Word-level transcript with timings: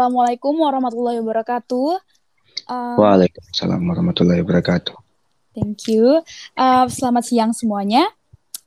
Assalamualaikum 0.00 0.56
warahmatullahi 0.56 1.20
wabarakatuh. 1.20 2.00
Uh, 2.72 2.96
Waalaikumsalam 2.96 3.84
warahmatullahi 3.84 4.40
wabarakatuh. 4.40 4.96
Thank 5.52 5.92
you. 5.92 6.24
Uh, 6.56 6.88
selamat 6.88 7.28
siang 7.28 7.52
semuanya. 7.52 8.08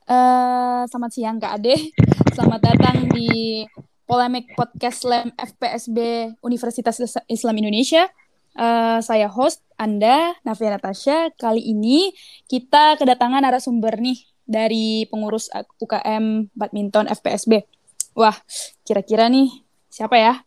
Uh, 0.06 0.86
selamat 0.86 1.10
siang 1.10 1.42
Kak 1.42 1.58
Ade. 1.58 1.90
Selamat 2.38 2.62
datang 2.62 3.10
di 3.10 3.66
Polemik 4.06 4.54
Podcast 4.54 5.02
Slam 5.02 5.34
FPSB 5.34 5.98
Universitas 6.38 7.02
Islam 7.26 7.58
Indonesia. 7.58 8.06
Uh, 8.54 9.02
saya 9.02 9.26
host 9.26 9.58
Anda, 9.74 10.38
Navia 10.46 10.70
Natasha. 10.70 11.34
Kali 11.34 11.66
ini 11.66 12.14
kita 12.46 12.94
kedatangan 12.94 13.42
narasumber 13.42 13.98
nih 13.98 14.22
dari 14.46 15.10
pengurus 15.10 15.50
UKM 15.82 16.54
Badminton 16.54 17.10
FPSB. 17.10 17.66
Wah, 18.14 18.38
kira-kira 18.86 19.26
nih 19.26 19.50
siapa 19.90 20.14
ya? 20.14 20.46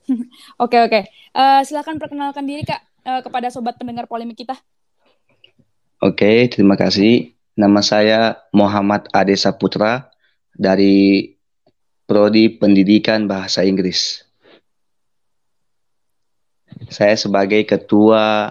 Oke 0.64 0.78
oke. 0.80 1.00
Uh, 1.32 1.60
silakan 1.64 1.96
perkenalkan 1.96 2.44
diri 2.44 2.62
kak 2.66 2.80
uh, 3.06 3.20
kepada 3.24 3.48
sobat 3.48 3.78
pendengar 3.80 4.06
polemik 4.06 4.40
kita. 4.40 4.56
Oke, 6.02 6.50
terima 6.50 6.74
kasih. 6.74 7.30
Nama 7.54 7.80
saya 7.84 8.20
Muhammad 8.50 9.06
Ade 9.14 9.38
Saputra 9.38 10.10
dari 10.50 11.30
Prodi 12.08 12.50
Pendidikan 12.50 13.30
Bahasa 13.30 13.62
Inggris. 13.62 14.26
Saya 16.90 17.14
sebagai 17.14 17.62
Ketua 17.68 18.50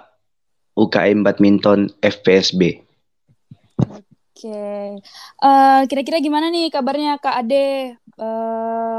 UKM 0.78 1.28
Badminton 1.28 1.92
FPSB. 2.00 2.80
Oke, 4.42 4.98
uh, 5.46 5.82
kira-kira 5.86 6.18
gimana 6.18 6.50
nih 6.50 6.74
kabarnya 6.74 7.22
Kak 7.22 7.46
Ade? 7.46 8.00
Uh, 8.18 8.91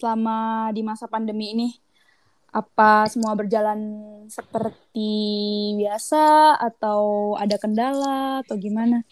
selama 0.00 0.72
di 0.72 0.80
masa 0.80 1.04
pandemi 1.04 1.52
ini? 1.52 1.68
Apa 2.50 3.06
semua 3.06 3.36
berjalan 3.36 3.78
seperti 4.26 5.12
biasa 5.78 6.56
atau 6.58 7.32
ada 7.38 7.54
kendala 7.60 8.42
atau 8.42 8.58
gimana? 8.58 9.06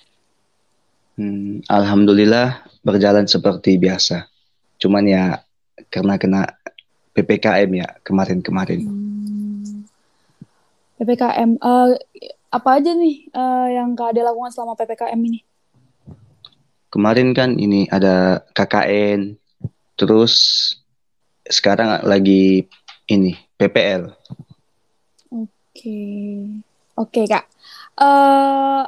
Hmm, 1.14 1.62
Alhamdulillah 1.70 2.66
berjalan 2.82 3.28
seperti 3.30 3.78
biasa. 3.78 4.26
Cuman 4.82 5.06
ya 5.06 5.38
karena 5.92 6.18
kena 6.18 6.50
PPKM 7.14 7.70
ya 7.78 7.88
kemarin-kemarin. 8.02 8.80
Hmm. 8.88 9.86
PPKM, 10.98 11.62
uh, 11.62 11.94
apa 12.50 12.70
aja 12.74 12.90
nih 12.90 13.30
uh, 13.30 13.70
yang 13.70 13.94
Kak 13.94 14.10
Ade 14.10 14.26
lakukan 14.26 14.50
selama 14.50 14.74
PPKM 14.74 15.20
ini? 15.30 15.46
Kemarin 16.90 17.30
kan 17.38 17.54
ini 17.54 17.86
ada 17.86 18.42
KKN, 18.50 19.38
Terus 19.98 20.34
sekarang 21.48 22.04
lagi 22.04 22.68
ini 23.08 23.34
PPL. 23.56 24.12
Oke, 25.32 25.48
okay. 25.74 26.28
oke 26.94 27.10
okay, 27.10 27.24
kak. 27.24 27.44
Uh, 27.96 28.84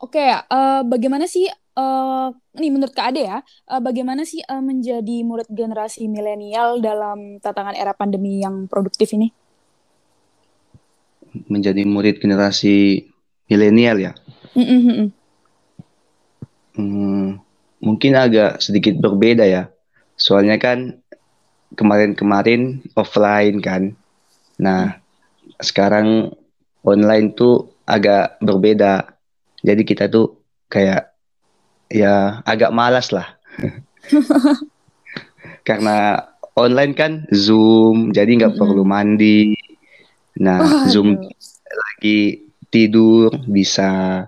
oke 0.00 0.14
okay. 0.14 0.32
Uh, 0.48 0.86
bagaimana 0.86 1.26
sih? 1.26 1.50
Uh, 1.72 2.28
ini 2.60 2.68
menurut 2.68 2.94
kak 2.94 3.12
Ade 3.12 3.26
ya. 3.26 3.38
Uh, 3.66 3.82
bagaimana 3.82 4.22
sih 4.22 4.40
uh, 4.44 4.62
menjadi 4.62 5.24
murid 5.26 5.50
generasi 5.50 6.06
milenial 6.06 6.78
dalam 6.78 7.42
tantangan 7.42 7.74
era 7.74 7.92
pandemi 7.92 8.40
yang 8.40 8.70
produktif 8.70 9.12
ini? 9.16 9.32
Menjadi 11.48 11.82
murid 11.88 12.20
generasi 12.20 13.08
milenial 13.48 13.96
ya. 13.98 14.12
Mm 14.52 14.64
-hmm. 14.68 15.08
hmm, 16.76 17.28
mungkin 17.80 18.12
agak 18.20 18.60
sedikit 18.60 19.00
berbeda 19.00 19.48
ya 19.48 19.72
Soalnya 20.22 20.54
kan 20.60 21.02
kemarin-kemarin 21.74 22.82
offline 22.96 23.58
kan. 23.62 23.82
Nah, 24.60 24.98
sekarang 25.58 26.32
online 26.82 27.34
tuh 27.34 27.72
agak 27.86 28.38
berbeda. 28.42 29.14
Jadi 29.62 29.82
kita 29.86 30.10
tuh 30.10 30.42
kayak 30.66 31.14
ya 31.92 32.42
agak 32.42 32.74
malas 32.74 33.14
lah. 33.14 33.38
Karena 35.68 36.18
online 36.58 36.92
kan 36.92 37.12
Zoom, 37.30 38.10
jadi 38.10 38.28
nggak 38.28 38.52
mm 38.52 38.58
-hmm. 38.58 38.70
perlu 38.70 38.84
mandi. 38.84 39.54
Nah, 40.42 40.64
oh, 40.64 40.90
Zoom 40.90 41.20
lagi 41.72 42.50
tidur 42.72 43.36
bisa 43.44 44.24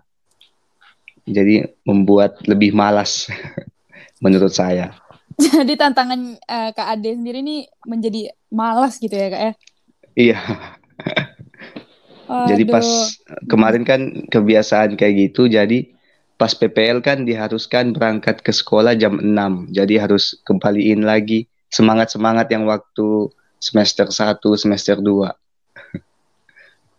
jadi 1.24 1.72
membuat 1.88 2.44
lebih 2.44 2.76
malas 2.76 3.32
menurut 4.24 4.52
saya. 4.52 4.92
Jadi 5.54 5.74
tantangan 5.74 6.38
uh, 6.38 6.70
Kak 6.70 6.88
Ade 6.94 7.18
sendiri 7.18 7.42
ini 7.42 7.66
menjadi 7.86 8.30
malas 8.54 8.98
gitu 9.02 9.14
ya 9.14 9.28
Kak 9.30 9.42
ya? 9.42 9.52
Iya. 10.14 10.38
jadi 12.24 12.64
pas 12.64 12.86
kemarin 13.52 13.84
kan 13.84 14.00
kebiasaan 14.32 14.96
kayak 14.96 15.28
gitu, 15.28 15.44
jadi 15.44 15.92
pas 16.40 16.56
PPL 16.56 17.04
kan 17.04 17.22
diharuskan 17.28 17.92
berangkat 17.92 18.40
ke 18.40 18.48
sekolah 18.48 18.96
jam 18.96 19.20
6. 19.20 19.74
Jadi 19.74 19.94
harus 20.00 20.38
kembaliin 20.46 21.04
lagi 21.04 21.46
semangat-semangat 21.68 22.48
yang 22.48 22.64
waktu 22.64 23.28
semester 23.60 24.08
1, 24.08 24.40
semester 24.56 24.96
2. 25.02 25.34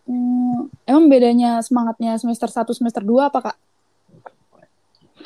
Hmm, 0.06 0.70
emang 0.86 1.10
bedanya 1.10 1.58
semangatnya 1.66 2.14
semester 2.22 2.46
1, 2.46 2.78
semester 2.78 3.02
2 3.02 3.30
apa 3.34 3.40
Kak? 3.52 3.58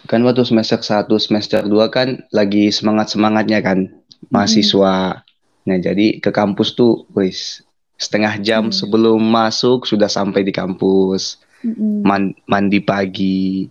Kan 0.07 0.23
waktu 0.23 0.47
semester 0.47 0.79
1 0.79 1.09
semester 1.19 1.61
2 1.65 1.75
kan 1.91 2.23
lagi 2.31 2.71
semangat-semangatnya 2.71 3.59
kan 3.59 3.91
mahasiswa. 4.31 5.19
Hmm. 5.19 5.23
Nah, 5.67 5.77
jadi 5.79 6.23
ke 6.23 6.31
kampus 6.31 6.75
tuh 6.77 7.03
wis 7.15 7.63
setengah 7.99 8.39
jam 8.39 8.69
hmm. 8.69 8.75
sebelum 8.75 9.19
masuk 9.19 9.83
sudah 9.83 10.07
sampai 10.07 10.47
di 10.47 10.55
kampus. 10.55 11.41
Hmm. 11.59 12.05
Man 12.05 12.23
mandi 12.47 12.79
pagi. 12.79 13.67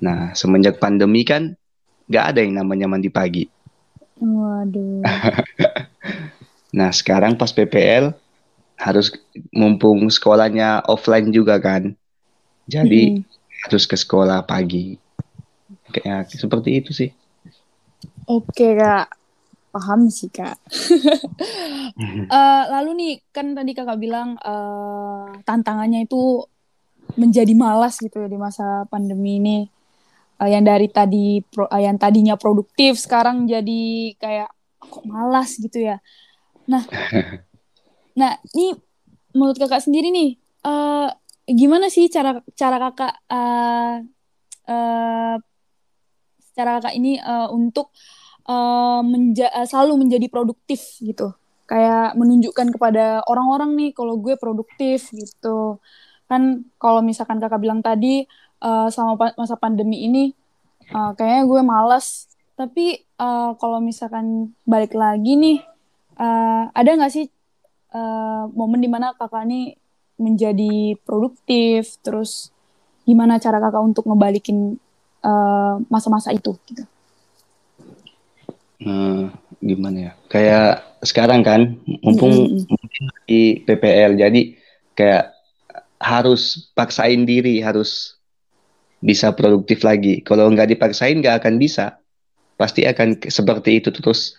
Nah, 0.00 0.32
semenjak 0.32 0.80
pandemi 0.80 1.28
kan 1.28 1.52
gak 2.08 2.36
ada 2.36 2.40
yang 2.40 2.56
namanya 2.56 2.88
mandi 2.88 3.12
pagi. 3.12 3.44
Waduh. 4.20 5.04
nah, 6.78 6.90
sekarang 6.92 7.36
pas 7.36 7.52
PPL 7.52 8.16
harus 8.80 9.12
mumpung 9.52 10.08
sekolahnya 10.08 10.88
offline 10.88 11.28
juga 11.28 11.60
kan. 11.60 11.92
Jadi 12.64 13.20
hmm. 13.20 13.68
harus 13.68 13.84
ke 13.84 13.96
sekolah 14.00 14.48
pagi 14.48 14.96
kayak 15.90 16.30
seperti 16.30 16.70
itu 16.78 16.90
sih. 16.94 17.10
Oke 18.30 18.78
kak. 18.78 19.10
Paham 19.70 20.10
sih 20.10 20.30
kak. 20.30 20.58
Uh, 22.26 22.62
lalu 22.74 22.90
nih 22.98 23.12
kan 23.30 23.54
tadi 23.54 23.70
kakak 23.74 23.98
bilang 24.02 24.34
uh, 24.42 25.30
tantangannya 25.46 26.06
itu 26.06 26.42
menjadi 27.14 27.54
malas 27.54 27.98
gitu 27.98 28.22
ya 28.22 28.28
di 28.30 28.38
masa 28.38 28.86
pandemi 28.90 29.38
ini. 29.38 29.58
Uh, 30.40 30.48
yang 30.48 30.64
dari 30.64 30.88
tadi 30.88 31.44
pro, 31.44 31.68
uh, 31.68 31.78
yang 31.78 32.00
tadinya 32.00 32.34
produktif 32.34 32.98
sekarang 32.98 33.46
jadi 33.46 34.14
kayak 34.18 34.50
kok 34.80 35.04
malas 35.06 35.54
gitu 35.60 35.78
ya? 35.78 36.02
Nah 36.66 36.82
nah 38.20 38.34
ini 38.54 38.74
menurut 39.34 39.54
kakak 39.54 39.86
sendiri 39.86 40.10
nih 40.10 40.34
uh, 40.66 41.08
gimana 41.46 41.86
sih 41.90 42.10
cara 42.10 42.42
cara 42.54 42.76
kakak 42.78 43.14
uh, 43.30 43.96
uh, 44.70 45.36
cara 46.54 46.78
kakak 46.78 46.94
ini 46.98 47.18
uh, 47.20 47.48
untuk 47.50 47.94
uh, 48.46 49.00
menja 49.04 49.50
uh, 49.52 49.66
selalu 49.66 50.06
menjadi 50.06 50.26
produktif 50.30 50.98
gitu. 51.02 51.34
Kayak 51.70 52.18
menunjukkan 52.18 52.74
kepada 52.74 53.22
orang-orang 53.30 53.78
nih 53.78 53.90
kalau 53.94 54.18
gue 54.18 54.34
produktif 54.34 55.10
gitu. 55.14 55.78
Kan 56.26 56.66
kalau 56.78 57.02
misalkan 57.02 57.38
kakak 57.38 57.62
bilang 57.62 57.82
tadi 57.82 58.26
uh, 58.62 58.90
sama 58.90 59.34
masa 59.38 59.54
pandemi 59.54 60.06
ini 60.06 60.34
uh, 60.94 61.14
kayaknya 61.14 61.42
gue 61.46 61.60
malas 61.62 62.26
tapi 62.58 63.06
uh, 63.16 63.56
kalau 63.56 63.80
misalkan 63.80 64.52
balik 64.68 64.92
lagi 64.92 65.32
nih 65.32 65.58
uh, 66.20 66.68
ada 66.76 66.90
nggak 66.92 67.08
sih 67.08 67.26
uh, 67.96 68.44
momen 68.52 68.84
di 68.84 68.90
mana 68.90 69.16
kakak 69.16 69.46
ini 69.48 69.78
menjadi 70.20 70.98
produktif? 71.06 71.96
Terus 72.04 72.52
gimana 73.08 73.40
cara 73.40 73.62
kakak 73.62 73.80
untuk 73.80 74.04
ngebalikin 74.10 74.76
Eh, 74.76 74.89
masa-masa 75.90 76.32
uh, 76.32 76.36
itu 76.36 76.56
gitu. 76.70 76.84
Hmm, 78.80 79.28
gimana 79.60 79.98
ya? 79.98 80.12
Kayak 80.32 80.96
sekarang 81.04 81.44
kan 81.44 81.76
mumpung 82.00 82.64
mm-hmm. 82.64 83.28
di 83.28 83.60
PPL 83.64 84.16
jadi 84.16 84.56
kayak 84.96 85.32
harus 86.00 86.72
paksain 86.72 87.28
diri 87.28 87.60
harus 87.60 88.16
bisa 89.00 89.32
produktif 89.32 89.84
lagi. 89.84 90.24
Kalau 90.24 90.48
nggak 90.48 90.76
dipaksain 90.76 91.20
nggak 91.20 91.44
akan 91.44 91.60
bisa. 91.60 92.00
Pasti 92.56 92.84
akan 92.84 93.20
seperti 93.28 93.80
itu 93.80 93.88
terus. 93.92 94.36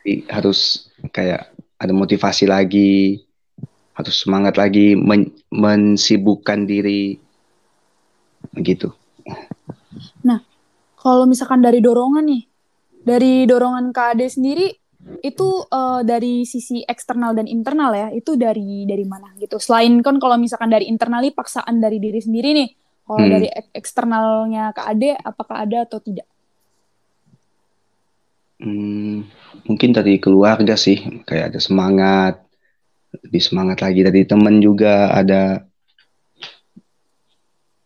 Jadi 0.00 0.28
harus 0.28 0.88
kayak 1.12 1.52
ada 1.80 1.92
motivasi 1.92 2.44
lagi, 2.48 3.24
harus 3.96 4.24
semangat 4.24 4.60
lagi 4.60 4.92
men 4.96 5.32
mensibukkan 5.48 6.68
diri 6.68 7.23
begitu. 8.54 8.94
Nah, 10.22 10.40
kalau 10.96 11.26
misalkan 11.26 11.60
dari 11.60 11.82
dorongan 11.82 12.24
nih, 12.24 12.42
dari 13.04 13.44
dorongan 13.44 13.92
KAD 13.92 14.40
sendiri 14.40 14.72
itu 15.20 15.48
uh, 15.68 16.00
dari 16.00 16.48
sisi 16.48 16.80
eksternal 16.80 17.36
dan 17.36 17.44
internal 17.44 17.92
ya 17.92 18.08
itu 18.08 18.40
dari 18.40 18.88
dari 18.88 19.04
mana 19.04 19.36
gitu 19.36 19.60
selain 19.60 20.00
kan 20.00 20.16
kalau 20.16 20.40
misalkan 20.40 20.72
dari 20.72 20.88
internali 20.88 21.28
paksaan 21.28 21.76
dari 21.76 22.00
diri 22.00 22.20
sendiri 22.24 22.56
nih 22.56 22.68
kalau 23.04 23.20
hmm. 23.20 23.32
dari 23.36 23.48
ek 23.52 23.66
eksternalnya 23.76 24.72
KAD 24.72 25.20
apakah 25.20 25.56
ada 25.60 25.84
atau 25.84 26.00
tidak 26.00 26.24
hmm, 28.64 29.28
mungkin 29.68 29.90
dari 29.92 30.16
keluarga 30.16 30.72
sih 30.72 31.24
kayak 31.28 31.52
ada 31.52 31.60
semangat 31.60 32.40
lebih 33.20 33.42
semangat 33.44 33.84
lagi 33.84 34.00
dari 34.00 34.24
teman 34.24 34.58
juga 34.58 35.12
ada 35.12 35.68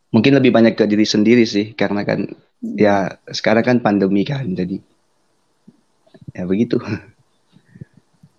mungkin 0.08 0.32
lebih 0.40 0.50
banyak 0.52 0.75
ke 0.76 0.84
diri 0.88 1.05
sendiri 1.05 1.44
sih 1.44 1.76
karena 1.76 2.05
kan 2.05 2.25
hmm. 2.25 2.76
ya 2.81 3.20
sekarang 3.28 3.64
kan 3.64 3.78
pandemi 3.84 4.25
kan 4.25 4.49
jadi 4.52 4.81
ya 6.32 6.44
begitu. 6.49 6.81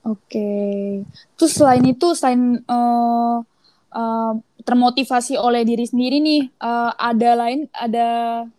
Oke. 0.07 0.50
Terus 1.38 1.54
selain 1.54 1.86
itu 1.86 2.07
selain 2.18 2.63
uh, 2.66 3.44
uh, 3.94 4.33
termotivasi 4.66 5.38
oleh 5.38 5.62
diri 5.68 5.86
sendiri 5.86 6.18
nih 6.18 6.50
uh, 6.62 6.94
ada 6.98 7.31
lain 7.38 7.69
ada 7.74 8.07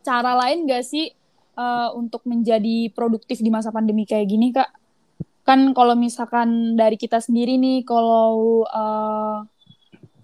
cara 0.05 0.33
lain 0.47 0.69
gak 0.71 0.85
sih 0.87 1.11
uh, 1.59 1.91
untuk 1.97 2.23
menjadi 2.29 2.93
produktif 2.95 3.43
di 3.43 3.51
masa 3.51 3.75
pandemi 3.75 4.06
kayak 4.06 4.27
gini 4.31 4.55
kak? 4.55 4.71
Kan 5.43 5.75
kalau 5.75 5.99
misalkan 5.99 6.79
dari 6.79 6.95
kita 6.95 7.19
sendiri 7.19 7.59
nih 7.59 7.83
kalau 7.83 8.63
uh, 8.69 9.43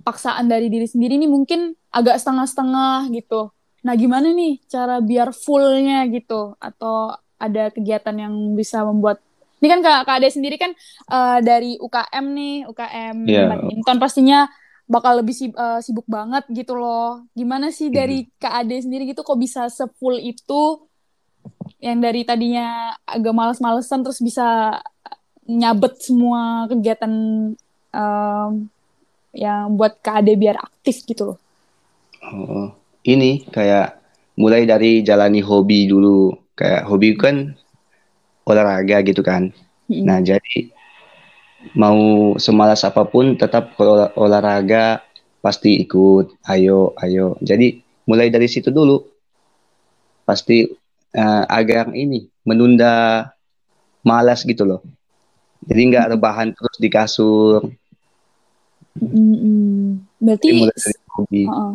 paksaan 0.07 0.47
dari 0.47 0.71
diri 0.71 0.87
sendiri 0.87 1.19
nih 1.19 1.27
mungkin 1.27 1.75
agak 1.97 2.21
setengah-setengah 2.21 3.09
gitu. 3.17 3.49
Nah 3.81 3.95
gimana 3.97 4.29
nih 4.37 4.61
cara 4.69 5.01
biar 5.01 5.33
fullnya 5.33 6.05
gitu? 6.13 6.53
Atau 6.61 7.17
ada 7.41 7.73
kegiatan 7.73 8.13
yang 8.13 8.35
bisa 8.53 8.85
membuat 8.85 9.25
ini 9.57 9.73
kan 9.73 9.81
kak, 9.81 10.05
kak 10.05 10.17
Ade 10.21 10.29
sendiri 10.29 10.61
kan 10.61 10.77
uh, 11.09 11.41
dari 11.41 11.81
UKM 11.81 12.25
nih 12.37 12.57
UKM 12.69 13.17
yeah. 13.25 13.49
badminton 13.49 13.97
pastinya 13.97 14.53
bakal 14.85 15.25
lebih 15.25 15.33
sibuk, 15.33 15.57
uh, 15.57 15.81
sibuk 15.81 16.05
banget 16.05 16.45
gitu 16.53 16.77
loh. 16.77 17.25
Gimana 17.33 17.73
sih 17.73 17.89
hmm. 17.89 17.97
dari 17.97 18.29
kak 18.37 18.53
Ade 18.53 18.85
sendiri 18.85 19.09
gitu 19.09 19.25
kok 19.25 19.41
bisa 19.41 19.73
sefull 19.73 20.21
itu? 20.21 20.85
Yang 21.81 21.99
dari 22.05 22.21
tadinya 22.29 22.93
agak 23.09 23.33
males-malesan 23.33 24.05
terus 24.05 24.21
bisa 24.21 24.77
nyabet 25.47 26.03
semua 26.03 26.67
kegiatan 26.69 27.13
um, 27.95 28.53
yang 29.33 29.73
buat 29.73 29.97
kak 30.05 30.21
Ade 30.21 30.37
biar 30.37 30.61
aktif 30.61 31.01
gitu 31.09 31.33
loh 31.33 31.39
oh. 32.33 32.69
Ini 33.07 33.47
kayak 33.55 34.03
mulai 34.35 34.67
dari 34.67 35.01
jalani 35.07 35.39
hobi 35.39 35.87
dulu. 35.87 36.35
Kayak 36.59 36.83
hobi 36.91 37.15
kan 37.15 37.55
olahraga 38.47 39.03
gitu 39.07 39.23
kan. 39.23 39.51
Hmm. 39.87 40.03
nah 40.03 40.19
jadi 40.19 40.75
mau 41.79 42.35
semalas 42.43 42.83
apa 42.83 43.07
pun 43.07 43.39
tetap 43.39 43.79
kalau 43.79 44.11
olahraga 44.19 45.07
pasti 45.39 45.79
ikut. 45.83 46.35
Ayo 46.51 46.95
ayo. 46.99 47.39
Jadi 47.43 47.79
mulai 48.11 48.31
dari 48.31 48.51
situ 48.51 48.75
dulu. 48.75 49.07
Pasti 50.27 50.67
uh, 51.15 51.45
agar 51.47 51.95
ini 51.95 52.27
menunda 52.43 53.27
malas 54.03 54.43
gitu 54.43 54.67
loh. 54.67 54.83
Jadi 55.67 55.81
nggak 55.95 56.19
rebahan 56.19 56.51
terus 56.51 56.77
di 56.83 56.89
kasur. 56.91 57.71
Mm 58.97 60.07
berarti 60.17 60.49
uh 60.57 60.73
-uh. 61.31 61.73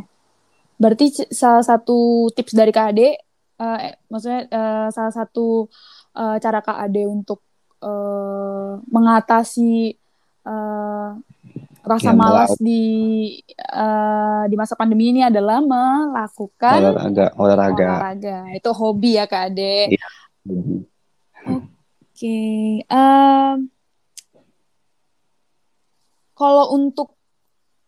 Berarti 0.82 1.14
salah 1.30 1.62
satu 1.62 2.26
tips 2.34 2.58
dari 2.58 2.74
KD 2.74 3.00
uh, 3.62 3.78
maksudnya 4.10 4.50
uh, 4.50 4.88
salah 4.90 5.14
satu 5.14 5.70
uh, 6.18 6.36
cara 6.42 6.60
Kak 6.66 6.82
Ade 6.90 7.06
untuk 7.06 7.46
uh, 7.86 8.82
mengatasi 8.90 9.94
uh, 10.50 11.22
rasa 11.82 12.14
ya, 12.14 12.18
malas 12.18 12.54
di 12.58 12.84
uh, 13.74 14.46
di 14.50 14.56
masa 14.58 14.74
pandemi 14.78 15.14
ini 15.14 15.22
adalah 15.26 15.62
melakukan 15.62 16.78
olahraga 16.82 17.26
olahraga, 17.38 17.90
olahraga. 18.02 18.38
itu 18.54 18.70
hobi 18.74 19.18
ya 19.18 19.26
Kak 19.30 19.54
Ade. 19.54 19.78
Ya. 19.94 20.08
Oke, 21.42 22.30
okay. 22.30 22.86
um, 22.94 23.66
kalau 26.38 26.78
untuk 26.78 27.18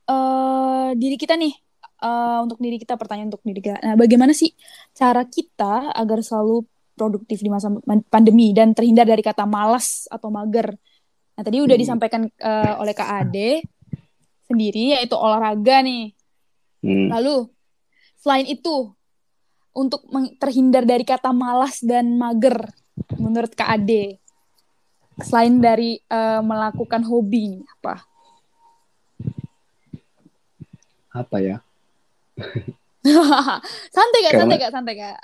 uh, 0.10 0.90
diri 0.98 1.18
kita 1.18 1.38
nih 1.38 1.54
uh, 2.04 2.44
untuk 2.44 2.60
diri 2.60 2.76
kita 2.76 3.00
pertanyaan 3.00 3.32
untuk 3.32 3.42
diri 3.48 3.64
kita. 3.64 3.80
Nah, 3.80 3.96
bagaimana 3.96 4.36
sih 4.36 4.52
cara 4.92 5.24
kita 5.24 5.96
agar 5.96 6.20
selalu 6.20 6.68
produktif 6.94 7.42
di 7.42 7.50
masa 7.50 7.72
pandemi 8.12 8.52
dan 8.52 8.76
terhindar 8.76 9.08
dari 9.08 9.24
kata 9.24 9.48
malas 9.48 10.06
atau 10.12 10.28
mager? 10.28 10.76
Nah, 11.34 11.42
tadi 11.42 11.64
udah 11.64 11.74
hmm. 11.74 11.84
disampaikan 11.84 12.22
uh, 12.28 12.84
oleh 12.84 12.94
Kak 12.94 13.10
Ade 13.10 13.64
sendiri 14.46 15.00
yaitu 15.00 15.16
olahraga 15.16 15.82
nih. 15.82 16.14
Hmm. 16.84 17.10
Lalu 17.10 17.48
selain 18.20 18.46
itu 18.46 18.92
untuk 19.74 20.06
terhindar 20.38 20.86
dari 20.86 21.02
kata 21.02 21.34
malas 21.34 21.82
dan 21.82 22.20
mager 22.20 22.70
menurut 23.18 23.56
Kak 23.58 23.74
Ade 23.74 24.22
selain 25.18 25.58
dari 25.58 25.98
uh, 26.10 26.42
melakukan 26.46 27.02
hobi 27.06 27.66
apa? 27.80 28.06
Apa 31.14 31.38
ya? 31.42 31.62
santai 33.96 34.20
gak, 34.26 34.34
santai 34.34 34.58
gak, 34.60 34.72
santai 34.74 34.94
gak. 34.98 35.20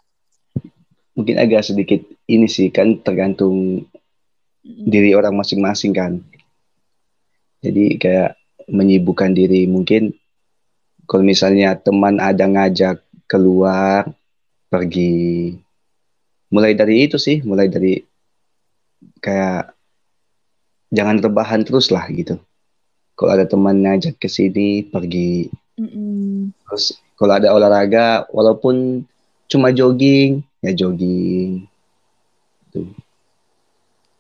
Mungkin 1.15 1.35
agak 1.35 1.63
sedikit 1.67 2.01
ini 2.29 2.47
sih 2.47 2.71
kan 2.71 3.00
tergantung 3.03 3.88
mm. 4.63 4.85
diri 4.88 5.11
orang 5.15 5.35
masing-masing 5.35 5.91
kan. 5.91 6.21
Jadi 7.59 8.00
kayak 8.00 8.39
menyibukkan 8.69 9.33
diri 9.33 9.65
mungkin 9.65 10.13
kalau 11.09 11.25
misalnya 11.25 11.73
teman 11.75 12.21
ada 12.21 12.45
ngajak 12.45 13.01
keluar 13.25 14.06
pergi 14.69 15.57
mulai 16.53 16.77
dari 16.77 17.09
itu 17.09 17.17
sih 17.17 17.41
mulai 17.41 17.65
dari 17.65 17.97
kayak 19.17 19.73
jangan 20.94 21.17
rebahan 21.21 21.65
terus 21.65 21.89
lah 21.89 22.06
gitu 22.13 22.38
kalau 23.17 23.33
ada 23.33 23.45
teman 23.50 23.81
ngajak 23.81 24.21
ke 24.21 24.29
sini 24.29 24.85
pergi 24.85 25.50
Mm-mm. 25.80 26.52
Terus 26.68 27.00
kalau 27.16 27.33
ada 27.40 27.56
olahraga, 27.56 28.28
walaupun 28.36 29.07
cuma 29.48 29.71
jogging, 29.71 30.44
ya 30.59 30.71
jogging. 30.76 31.64
Tuh. 32.76 32.92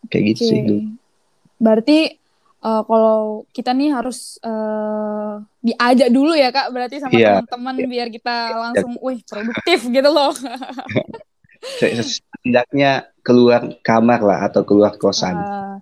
Kayak 0.07 0.23
gitu 0.35 0.41
okay. 0.47 0.49
sih. 0.49 0.61
Berarti 1.59 1.99
uh, 2.63 2.81
kalau 2.87 3.43
kita 3.51 3.75
nih 3.75 3.91
harus 3.91 4.39
uh, 4.41 5.43
diajak 5.59 6.09
dulu 6.09 6.31
ya 6.31 6.49
kak, 6.55 6.71
berarti 6.71 7.03
sama 7.03 7.15
yeah. 7.19 7.43
teman-teman 7.43 7.75
yeah. 7.83 7.89
biar 7.91 8.07
kita 8.07 8.35
langsung, 8.55 8.95
wih 9.03 9.19
produktif 9.27 9.79
gitu 9.91 10.09
loh. 10.09 10.31
Setidaknya 11.79 13.11
keluar 13.19 13.67
kamar 13.83 14.23
lah 14.23 14.39
atau 14.47 14.63
keluar 14.63 14.95
kosan. 14.95 15.35
Uh, 15.35 15.75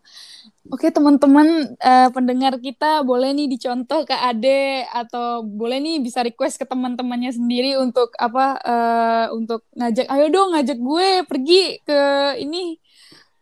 Oke 0.67 0.91
teman-teman 0.91 1.77
uh, 1.79 2.09
pendengar 2.11 2.59
kita 2.59 2.99
boleh 3.07 3.31
nih 3.31 3.47
dicontoh 3.47 4.03
ke 4.03 4.11
Ade 4.11 4.83
atau 4.91 5.39
boleh 5.43 5.79
nih 5.79 6.03
bisa 6.03 6.19
request 6.19 6.59
ke 6.59 6.65
teman-temannya 6.67 7.31
sendiri 7.31 7.79
untuk 7.79 8.11
apa 8.19 8.59
uh, 8.59 9.25
untuk 9.31 9.63
ngajak 9.75 10.07
ayo 10.11 10.25
dong 10.27 10.51
ngajak 10.51 10.75
gue 10.75 11.07
pergi 11.23 11.79
ke 11.87 11.99
ini 12.43 12.75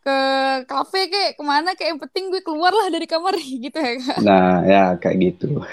ke 0.06 0.18
kafe 0.70 1.10
kayak 1.10 1.32
ke 1.34 1.44
mana 1.44 1.74
kayak 1.74 1.98
yang 1.98 2.02
penting 2.06 2.30
gue 2.30 2.46
keluar 2.46 2.70
lah 2.70 2.94
dari 2.94 3.10
kamar 3.10 3.34
gitu 3.66 3.74
ya 3.74 3.94
kak. 3.98 4.18
Nah 4.22 4.62
ya 4.62 4.84
kayak 5.02 5.18
gitu. 5.18 5.66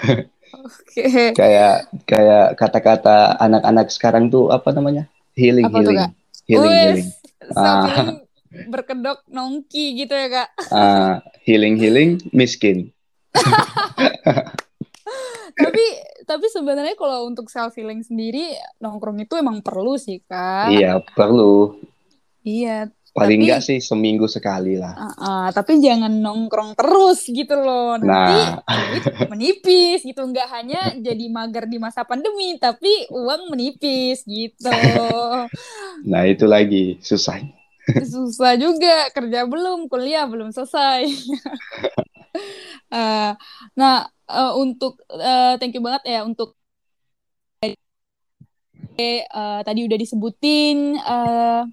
Oke. 0.53 1.05
Okay. 1.05 1.27
kayak 1.37 1.85
kayak 2.09 2.57
kata-kata 2.57 3.37
anak-anak 3.37 3.93
sekarang 3.93 4.33
tuh 4.33 4.49
apa 4.49 4.73
namanya 4.73 5.05
healing 5.37 5.69
apa 5.69 5.85
healing. 5.85 5.97
Tuh, 6.01 6.09
healing 6.49 6.73
healing. 6.73 7.09
Ah 7.53 8.22
berkedok 8.69 9.25
nongki 9.29 9.97
gitu 10.03 10.13
ya 10.13 10.27
kak. 10.29 10.49
Uh, 10.69 11.19
healing 11.45 11.75
healing 11.77 12.21
miskin. 12.31 12.93
Tapi 15.53 15.85
tapi 16.25 16.45
sebenarnya 16.49 16.97
kalau 16.97 17.29
untuk 17.29 17.45
self 17.51 17.77
healing 17.77 18.01
sendiri 18.01 18.57
nongkrong 18.81 19.21
itu 19.21 19.37
emang 19.37 19.61
perlu 19.61 20.01
sih 20.01 20.23
kak. 20.25 20.73
Iya 20.73 20.97
perlu. 21.13 21.77
Iya 22.41 22.89
paling 23.13 23.45
enggak 23.45 23.61
sih 23.61 23.77
seminggu 23.77 24.25
sekali 24.25 24.73
lah. 24.81 24.97
Uh, 24.97 25.07
uh, 25.21 25.45
tapi 25.53 25.77
jangan 25.77 26.09
nongkrong 26.09 26.73
terus 26.73 27.29
gitu 27.29 27.53
loh. 27.53 28.01
Nanti 28.01 28.09
nah. 28.09 28.57
menipis 29.31 30.01
gitu. 30.01 30.25
Nggak 30.25 30.49
hanya 30.49 30.81
jadi 30.97 31.25
mager 31.29 31.69
di 31.69 31.77
masa 31.77 32.01
pandemi 32.01 32.57
tapi 32.57 33.05
uang 33.13 33.53
menipis 33.53 34.25
gitu. 34.25 34.73
Nah 36.03 36.27
itu 36.27 36.43
lagi 36.43 36.99
susahnya 36.99 37.62
susah 38.11 38.55
juga 38.55 39.11
kerja 39.11 39.43
belum 39.43 39.91
kuliah 39.91 40.23
belum 40.27 40.55
selesai 40.55 41.03
uh, 42.91 43.35
nah 43.79 44.07
uh, 44.29 44.53
untuk 44.55 44.99
uh, 45.11 45.59
thank 45.59 45.75
you 45.75 45.83
banget 45.83 46.03
ya 46.07 46.19
untuk 46.23 46.55
uh, 49.33 49.61
tadi 49.65 49.79
udah 49.83 49.97
disebutin 49.99 50.95
uh, 51.01 51.67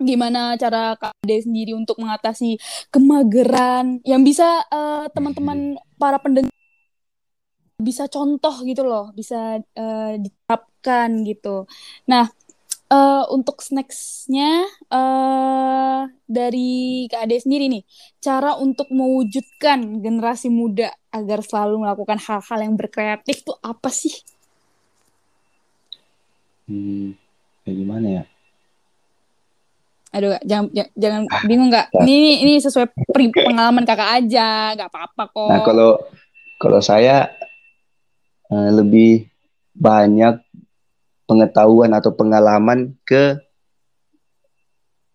gimana 0.00 0.56
cara 0.56 0.96
Ade 0.96 1.44
sendiri 1.44 1.76
untuk 1.76 2.00
mengatasi 2.00 2.56
kemageran 2.88 4.00
yang 4.08 4.24
bisa 4.24 4.64
uh, 4.72 5.04
teman-teman 5.12 5.76
para 6.00 6.16
pendengar 6.16 6.50
bisa 7.80 8.06
contoh 8.12 8.52
gitu 8.68 8.84
loh, 8.84 9.10
bisa 9.16 9.58
uh, 9.76 10.12
diterapkan 10.20 11.24
gitu. 11.24 11.64
Nah, 12.06 12.28
uh, 12.90 13.24
untuk 13.30 13.62
snacksnya 13.62 14.66
uh, 14.90 16.10
dari 16.26 17.06
Kak 17.06 17.24
Ade 17.24 17.38
sendiri 17.40 17.70
nih, 17.70 17.86
cara 18.18 18.58
untuk 18.58 18.90
mewujudkan 18.90 20.02
generasi 20.02 20.50
muda 20.50 20.90
agar 21.14 21.40
selalu 21.46 21.86
melakukan 21.86 22.18
hal-hal 22.18 22.58
yang 22.60 22.74
berkreatif 22.74 23.46
tuh 23.46 23.56
apa 23.62 23.88
sih? 23.88 24.12
Hmm, 26.66 27.14
kayak 27.64 27.76
gimana 27.78 28.06
ya? 28.06 28.24
Aduh, 30.10 30.34
jangan 30.42 30.74
jangan 30.98 31.22
ah, 31.30 31.42
bingung 31.46 31.70
nggak? 31.70 31.94
Ini 31.94 32.42
ini 32.42 32.58
sesuai 32.58 32.90
pengalaman 33.46 33.86
kakak 33.86 34.10
aja, 34.22 34.74
nggak 34.74 34.90
apa-apa 34.90 35.22
kok. 35.30 35.50
Nah 35.50 35.60
kalau 35.62 35.90
kalau 36.58 36.82
saya 36.82 37.30
uh, 38.50 38.70
lebih 38.74 39.30
banyak 39.70 40.42
pengetahuan 41.30 41.94
atau 41.94 42.10
pengalaman 42.10 42.98
ke 43.06 43.38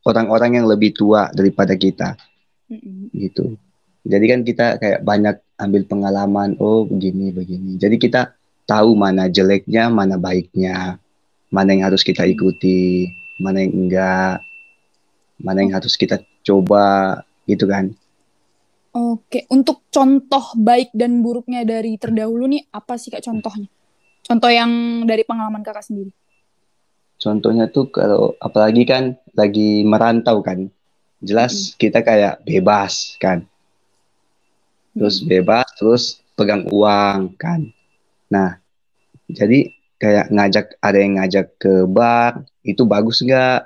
orang-orang 0.08 0.64
yang 0.64 0.66
lebih 0.72 0.96
tua 0.96 1.28
daripada 1.36 1.76
kita, 1.76 2.16
mm-hmm. 2.72 3.12
gitu. 3.12 3.60
Jadi 4.08 4.26
kan 4.32 4.40
kita 4.48 4.66
kayak 4.80 5.02
banyak 5.04 5.36
ambil 5.60 5.84
pengalaman, 5.84 6.56
oh 6.64 6.88
begini 6.88 7.36
begini. 7.36 7.76
Jadi 7.76 8.00
kita 8.00 8.32
tahu 8.64 8.96
mana 8.96 9.28
jeleknya, 9.28 9.92
mana 9.92 10.16
baiknya, 10.16 10.96
mana 11.52 11.76
yang 11.76 11.92
harus 11.92 12.06
kita 12.06 12.24
ikuti, 12.24 13.12
mana 13.42 13.60
yang 13.60 13.74
enggak 13.76 14.40
mana 15.40 15.64
yang 15.64 15.76
harus 15.76 16.00
kita 16.00 16.22
coba 16.46 17.20
gitu 17.48 17.68
kan 17.68 17.92
Oke, 18.96 19.44
untuk 19.52 19.84
contoh 19.92 20.56
baik 20.56 20.96
dan 20.96 21.20
buruknya 21.20 21.68
dari 21.68 22.00
terdahulu 22.00 22.48
nih 22.48 22.64
apa 22.72 22.96
sih 22.96 23.12
kak 23.12 23.28
contohnya? 23.28 23.68
Contoh 24.26 24.50
yang 24.50 25.06
dari 25.06 25.22
pengalaman 25.22 25.62
kakak 25.62 25.86
sendiri? 25.86 26.10
Contohnya 27.22 27.70
tuh 27.70 27.94
kalau 27.94 28.34
apalagi 28.42 28.84
kan 28.84 29.14
lagi 29.38 29.86
merantau 29.86 30.42
kan, 30.42 30.68
jelas 31.22 31.72
hmm. 31.72 31.78
kita 31.78 32.02
kayak 32.02 32.42
bebas 32.42 33.16
kan, 33.22 33.46
terus 34.98 35.22
hmm. 35.22 35.30
bebas, 35.30 35.68
terus 35.78 36.04
pegang 36.34 36.66
uang 36.68 37.38
kan. 37.38 37.70
Nah, 38.28 38.60
jadi 39.30 39.72
kayak 40.02 40.28
ngajak 40.34 40.66
ada 40.84 40.98
yang 40.98 41.14
ngajak 41.22 41.56
ke 41.56 41.88
bar 41.88 42.44
itu 42.66 42.84
bagus 42.84 43.22
nggak? 43.24 43.62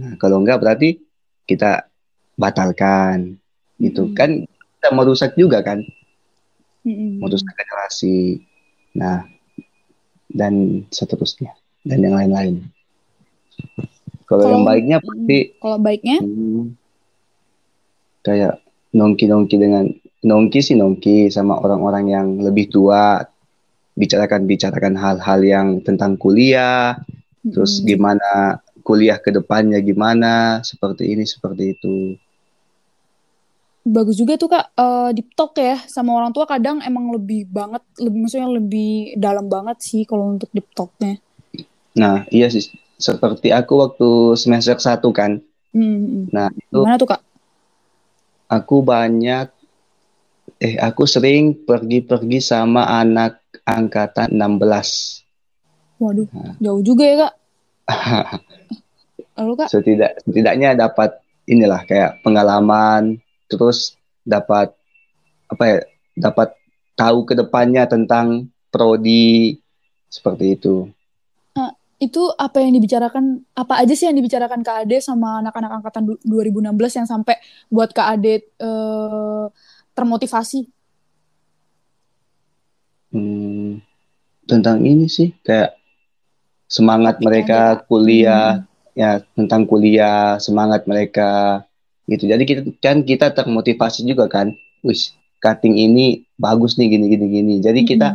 Nah, 0.00 0.12
kalau 0.16 0.40
enggak 0.40 0.62
berarti 0.62 1.02
kita 1.44 1.90
batalkan. 2.38 3.36
Gitu 3.76 4.08
hmm. 4.08 4.14
kan 4.14 4.30
kita 4.48 4.88
merusak 4.94 5.34
juga 5.34 5.60
kan. 5.60 5.82
Hmm. 6.86 7.20
Merusak 7.20 7.52
generasi. 7.52 8.42
Nah, 8.96 9.31
dan 10.32 10.84
seterusnya 10.88 11.52
dan 11.84 11.98
yang 12.02 12.16
lain-lain. 12.16 12.64
Kalau 14.26 14.48
yang 14.48 14.64
baiknya 14.64 14.98
pasti 15.04 15.38
kalau 15.60 15.78
baiknya 15.78 16.18
hmm, 16.24 16.72
kayak 18.24 18.64
nongki-nongki 18.96 19.56
dengan 19.60 19.84
nongki 20.24 20.60
sih 20.64 20.76
nongki 20.78 21.28
sama 21.28 21.60
orang-orang 21.60 22.04
yang 22.08 22.26
lebih 22.40 22.72
tua 22.72 23.20
bicarakan 23.92 24.48
bicarakan 24.48 24.96
hal-hal 24.96 25.40
yang 25.44 25.68
tentang 25.84 26.16
kuliah 26.16 26.96
hmm. 26.96 27.52
terus 27.52 27.84
gimana 27.84 28.62
kuliah 28.82 29.16
ke 29.16 29.30
depannya 29.30 29.78
gimana, 29.80 30.60
seperti 30.66 31.14
ini, 31.14 31.24
seperti 31.24 31.78
itu. 31.78 32.18
Bagus 33.82 34.14
juga 34.14 34.38
tuh 34.38 34.46
kak, 34.46 34.78
uh, 34.78 35.10
di 35.10 35.26
talk 35.34 35.58
ya 35.58 35.74
sama 35.90 36.14
orang 36.14 36.30
tua 36.30 36.46
kadang 36.46 36.78
emang 36.86 37.10
lebih 37.10 37.50
banget, 37.50 37.82
lebih 37.98 38.18
maksudnya 38.22 38.46
lebih 38.46 39.18
dalam 39.18 39.50
banget 39.50 39.82
sih 39.82 40.06
kalau 40.06 40.38
untuk 40.38 40.46
di 40.54 40.62
talknya. 40.62 41.18
Nah 41.98 42.22
iya 42.30 42.46
sih, 42.46 42.62
seperti 42.94 43.50
aku 43.50 43.82
waktu 43.82 44.38
semester 44.38 44.78
satu 44.78 45.10
kan. 45.10 45.42
Hmm. 45.74 46.30
Nah 46.30 46.54
itu. 46.54 46.78
Gimana 46.78 46.94
tuh 46.94 47.10
kak? 47.10 47.26
Aku 48.46 48.86
banyak, 48.86 49.50
eh 50.62 50.78
aku 50.78 51.02
sering 51.02 51.66
pergi-pergi 51.66 52.38
sama 52.38 52.86
anak 52.86 53.42
angkatan 53.66 54.30
16. 54.30 55.26
Waduh, 55.98 56.30
nah. 56.30 56.54
jauh 56.62 56.82
juga 56.86 57.02
ya 57.02 57.16
kak. 57.26 57.34
Lalu 59.42 59.52
kak? 59.58 59.68
Setidak, 59.74 60.22
setidaknya 60.22 60.78
dapat 60.78 61.18
inilah 61.50 61.82
kayak 61.82 62.22
pengalaman, 62.22 63.18
terus 63.56 63.96
dapat 64.24 64.72
apa 65.50 65.64
ya? 65.64 65.78
Dapat 66.12 66.56
tahu 66.96 67.24
ke 67.24 67.34
depannya 67.36 67.88
tentang 67.88 68.48
prodi 68.68 69.56
seperti 70.12 70.56
itu. 70.56 70.88
Nah, 71.56 71.72
itu 71.96 72.22
apa 72.36 72.60
yang 72.60 72.76
dibicarakan? 72.76 73.44
Apa 73.56 73.80
aja 73.80 73.92
sih 73.96 74.08
yang 74.08 74.16
dibicarakan 74.16 74.60
Kak 74.60 74.84
Ade 74.84 75.00
sama 75.00 75.40
anak-anak 75.40 75.82
angkatan 75.82 76.02
2016 76.24 76.98
yang 77.02 77.08
sampai 77.08 77.36
buat 77.72 77.92
Kak 77.96 78.08
Ade 78.18 78.44
eh, 78.44 79.44
termotivasi? 79.96 80.68
Hmm, 83.12 83.84
tentang 84.48 84.80
ini 84.84 85.04
sih 85.04 85.36
kayak 85.44 85.76
semangat 86.64 87.20
Tapi 87.20 87.24
mereka 87.28 87.84
kuliah 87.84 88.64
hmm 88.64 88.72
ya 88.92 89.24
tentang 89.36 89.64
kuliah 89.64 90.36
semangat 90.36 90.84
mereka 90.84 91.62
gitu 92.10 92.26
jadi 92.26 92.42
kita 92.42 92.60
kan 92.82 93.06
kita 93.06 93.30
termotivasi 93.30 94.02
juga 94.02 94.26
kan 94.26 94.54
wis 94.82 95.14
cutting 95.38 95.78
ini 95.78 96.26
bagus 96.38 96.74
nih 96.78 96.98
gini 96.98 97.06
gini 97.10 97.26
gini 97.30 97.54
jadi 97.62 97.78
mm 97.78 97.84
-hmm. 97.86 97.90
kita 97.90 98.08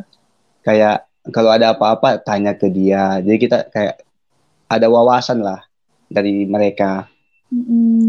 kayak 0.64 0.98
kalau 1.32 1.52
ada 1.52 1.76
apa-apa 1.76 2.20
tanya 2.24 2.56
ke 2.56 2.68
dia 2.68 3.20
jadi 3.24 3.38
kita 3.40 3.58
kayak 3.72 4.04
ada 4.68 4.88
wawasan 4.92 5.40
lah 5.40 5.64
dari 6.12 6.44
mereka 6.44 7.08
mm 7.52 7.64
-hmm. 7.64 8.08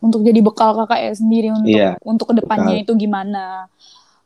untuk 0.00 0.24
jadi 0.24 0.40
bekal 0.40 0.72
kakak 0.72 1.00
ya 1.04 1.12
sendiri 1.12 1.48
untuk 1.52 1.68
yeah, 1.68 1.94
untuk 2.04 2.32
ke 2.32 2.34
depannya 2.40 2.80
bekal. 2.80 2.84
itu 2.84 2.92
gimana 3.08 3.68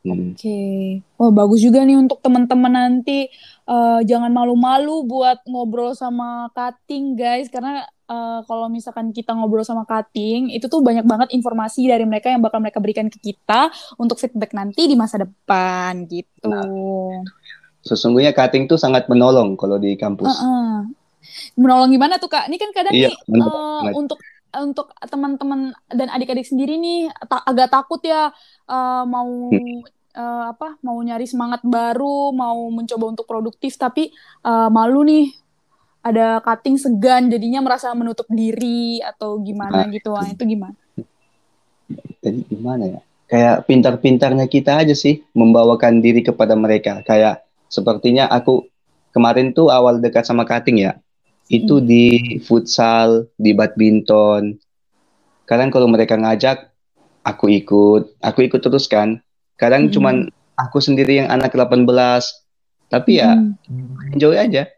Hmm. 0.03 0.35
Oke, 0.35 0.43
okay. 0.43 0.83
oh 1.15 1.31
bagus 1.31 1.63
juga 1.63 1.79
nih 1.87 1.95
untuk 1.95 2.19
teman-teman 2.19 2.75
nanti 2.75 3.31
uh, 3.63 4.03
jangan 4.03 4.35
malu-malu 4.35 5.07
buat 5.07 5.39
ngobrol 5.47 5.95
sama 5.95 6.51
cutting 6.51 7.15
guys, 7.15 7.47
karena 7.47 7.87
uh, 8.07 8.41
kalau 8.47 8.67
misalkan 8.67 9.11
kita 9.15 9.31
ngobrol 9.35 9.63
sama 9.63 9.87
cutting 9.87 10.51
itu 10.51 10.65
tuh 10.67 10.83
banyak 10.83 11.05
banget 11.07 11.31
informasi 11.35 11.87
dari 11.87 12.03
mereka 12.03 12.31
yang 12.31 12.41
bakal 12.43 12.59
mereka 12.59 12.79
berikan 12.83 13.07
ke 13.07 13.19
kita 13.19 13.71
untuk 13.99 14.19
feedback 14.19 14.51
nanti 14.55 14.87
di 14.87 14.95
masa 14.97 15.23
depan 15.23 16.07
gitu. 16.07 16.49
Nah, 16.49 17.23
sesungguhnya 17.83 18.35
cutting 18.35 18.67
tuh 18.67 18.79
sangat 18.79 19.07
menolong 19.07 19.55
kalau 19.55 19.79
di 19.79 19.95
kampus. 19.95 20.27
Uh 20.27 20.33
-uh. 20.33 20.73
Menolong 21.55 21.89
gimana 21.91 22.19
tuh 22.19 22.27
kak? 22.27 22.51
Ini 22.51 22.57
kan 22.59 22.69
kadang 22.75 22.93
iya, 22.93 23.07
nih 23.07 23.41
uh, 23.41 23.95
untuk 23.95 24.19
untuk 24.53 24.93
teman-teman 25.01 25.73
dan 25.89 26.13
adik-adik 26.13 26.45
sendiri 26.45 26.77
nih 26.77 27.09
ta 27.25 27.41
agak 27.41 27.73
takut 27.73 27.97
ya 28.05 28.29
uh, 28.69 29.03
mau 29.07 29.49
uh, 30.13 30.43
apa 30.53 30.77
mau 30.85 30.97
nyari 31.01 31.25
semangat 31.25 31.65
baru 31.65 32.29
mau 32.29 32.69
mencoba 32.69 33.17
untuk 33.17 33.25
produktif 33.25 33.73
tapi 33.81 34.13
uh, 34.45 34.69
malu 34.69 35.01
nih 35.01 35.33
ada 36.03 36.43
cutting 36.43 36.75
segan 36.75 37.31
jadinya 37.31 37.63
merasa 37.63 37.89
menutup 37.95 38.27
diri 38.27 38.99
atau 38.99 39.39
gimana 39.39 39.87
nah, 39.87 39.89
gitu 39.89 40.11
wah 40.11 40.27
itu 40.27 40.43
gimana 40.43 40.75
jadi 42.19 42.39
gimana 42.51 42.83
ya 42.99 43.01
kayak 43.31 43.57
pintar-pintarnya 43.65 44.45
kita 44.51 44.83
aja 44.83 44.93
sih 44.93 45.23
membawakan 45.31 46.03
diri 46.03 46.21
kepada 46.21 46.53
mereka 46.53 47.01
kayak 47.07 47.47
sepertinya 47.71 48.27
aku 48.27 48.67
kemarin 49.15 49.55
tuh 49.55 49.71
awal 49.71 49.97
dekat 50.03 50.27
sama 50.27 50.43
cutting 50.43 50.83
ya 50.83 50.99
itu 51.51 51.79
hmm. 51.79 51.85
di 51.87 52.05
futsal, 52.43 53.27
di 53.35 53.51
badminton. 53.51 54.55
Kadang 55.43 55.69
kalau 55.73 55.91
mereka 55.91 56.15
ngajak, 56.15 56.71
aku 57.25 57.51
ikut, 57.51 58.15
aku 58.23 58.39
ikut 58.47 58.61
terus 58.63 58.87
kan. 58.87 59.19
Kadang 59.59 59.89
hmm. 59.89 59.93
cuman 59.93 60.15
aku 60.55 60.79
sendiri 60.79 61.19
yang 61.23 61.29
anak 61.29 61.51
18, 61.51 61.83
tapi 62.87 63.19
ya 63.19 63.35
hmm. 63.35 64.15
enjoy 64.15 64.39
aja. 64.39 64.71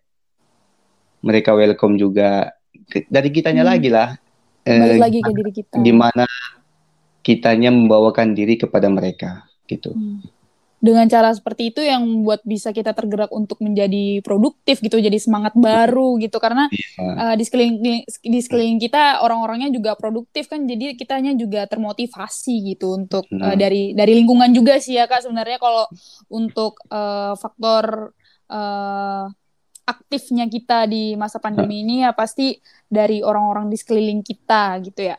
Mereka 1.25 1.57
welcome 1.57 1.97
juga. 1.97 2.53
Dari 3.09 3.29
kitanya 3.33 3.65
hmm. 3.65 3.71
lagi 3.73 3.89
lah. 3.89 4.09
Balik 4.65 4.97
eh, 4.97 5.01
lagi 5.01 5.19
ke 5.21 5.31
diri 5.33 5.51
kita. 5.51 5.75
Gimana 5.81 6.25
kitanya 7.25 7.73
membawakan 7.73 8.37
diri 8.37 8.61
kepada 8.61 8.85
mereka 8.85 9.49
gitu. 9.65 9.89
Hmm 9.93 10.35
dengan 10.85 11.09
cara 11.09 11.33
seperti 11.33 11.73
itu 11.73 11.81
yang 11.81 12.21
buat 12.21 12.45
bisa 12.45 12.69
kita 12.69 12.93
tergerak 12.93 13.33
untuk 13.33 13.57
menjadi 13.65 14.21
produktif 14.21 14.85
gitu 14.85 15.01
jadi 15.01 15.17
semangat 15.17 15.57
baru 15.57 16.21
gitu 16.21 16.37
karena 16.37 16.69
yeah. 16.69 17.33
uh, 17.33 17.35
di 17.35 17.41
sekeliling 17.41 17.81
di, 17.81 17.93
di 18.05 18.39
sekeliling 18.43 18.77
kita 18.77 19.25
orang-orangnya 19.25 19.73
juga 19.73 19.97
produktif 19.97 20.45
kan 20.45 20.69
jadi 20.69 20.93
kitanya 20.93 21.33
juga 21.33 21.65
termotivasi 21.65 22.77
gitu 22.77 23.01
untuk 23.01 23.25
nah. 23.33 23.53
uh, 23.53 23.55
dari 23.57 23.97
dari 23.97 24.13
lingkungan 24.13 24.53
juga 24.53 24.77
sih 24.77 25.01
ya 25.01 25.09
kak 25.09 25.25
sebenarnya 25.25 25.57
kalau 25.57 25.89
untuk 26.29 26.77
uh, 26.93 27.33
faktor 27.33 28.13
uh, 28.53 29.25
aktifnya 29.85 30.49
kita 30.49 30.89
di 30.89 31.13
masa 31.13 31.37
pandemi 31.37 31.85
ini 31.85 32.01
ya 32.01 32.11
pasti 32.11 32.57
dari 32.89 33.21
orang-orang 33.21 33.69
di 33.69 33.77
sekeliling 33.77 34.25
kita 34.25 34.81
gitu 34.81 35.13
ya. 35.13 35.17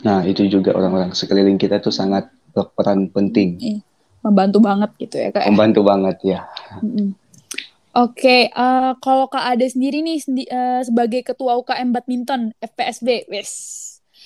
Nah, 0.00 0.24
itu 0.24 0.48
juga 0.48 0.72
orang-orang 0.72 1.12
sekeliling 1.12 1.60
kita 1.60 1.78
tuh 1.84 1.92
sangat 1.92 2.32
berperan 2.56 3.12
penting. 3.12 3.60
Iya, 3.60 3.80
membantu 4.24 4.58
banget 4.64 4.90
gitu 4.96 5.16
ya 5.20 5.28
kak. 5.30 5.44
Ya? 5.44 5.48
Membantu 5.52 5.80
banget 5.84 6.16
ya. 6.24 6.40
Oke, 6.80 8.22
okay, 8.22 8.42
uh, 8.54 8.62
eh, 8.62 8.92
kalau 9.02 9.26
Kak 9.26 9.50
Ade 9.50 9.66
sendiri 9.66 9.98
nih 9.98 10.22
uh, 10.46 10.78
sebagai 10.86 11.26
ketua 11.26 11.58
UKM 11.58 11.90
badminton 11.90 12.54
FPSB, 12.62 13.26
wes 13.26 13.50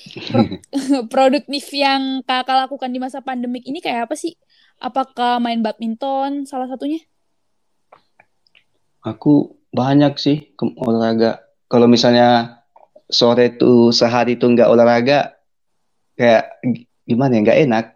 Pro 0.05 0.45
produktif 1.13 1.73
yang 1.73 2.21
kakak 2.29 2.69
lakukan 2.69 2.93
di 2.93 3.01
masa 3.01 3.25
pandemik 3.25 3.65
ini 3.65 3.81
kayak 3.81 4.11
apa 4.11 4.15
sih? 4.19 4.37
Apakah 4.77 5.41
main 5.41 5.65
badminton 5.65 6.45
salah 6.45 6.69
satunya? 6.69 7.01
Aku 9.01 9.57
banyak 9.75 10.15
sih 10.17 10.55
olahraga. 10.79 11.43
Kalau 11.67 11.91
misalnya 11.91 12.63
sore 13.11 13.59
tuh 13.59 13.91
sehari 13.91 14.39
tuh 14.39 14.55
nggak 14.55 14.71
olahraga, 14.71 15.35
kayak 16.15 16.63
gimana 17.03 17.35
ya 17.35 17.41
nggak 17.43 17.61
enak. 17.67 17.87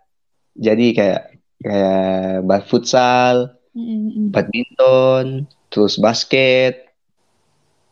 Jadi 0.58 0.86
kayak 0.90 1.22
kayak 1.62 2.42
bad 2.42 2.62
futsal, 2.66 3.54
mm-hmm. 3.78 4.34
badminton, 4.34 5.46
terus 5.70 5.94
basket. 6.02 6.90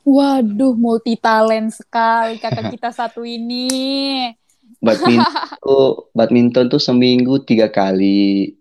Waduh, 0.07 0.75
multi 0.75 1.14
talent 1.19 1.75
sekali 1.75 2.43
kakak 2.43 2.71
kita 2.75 2.90
satu 2.90 3.23
ini. 3.23 4.35
Badminton 4.83 5.47
tuh, 5.62 6.11
badminton 6.11 6.66
tuh 6.66 6.83
seminggu 6.83 7.43
tiga 7.47 7.71
kali, 7.71 8.55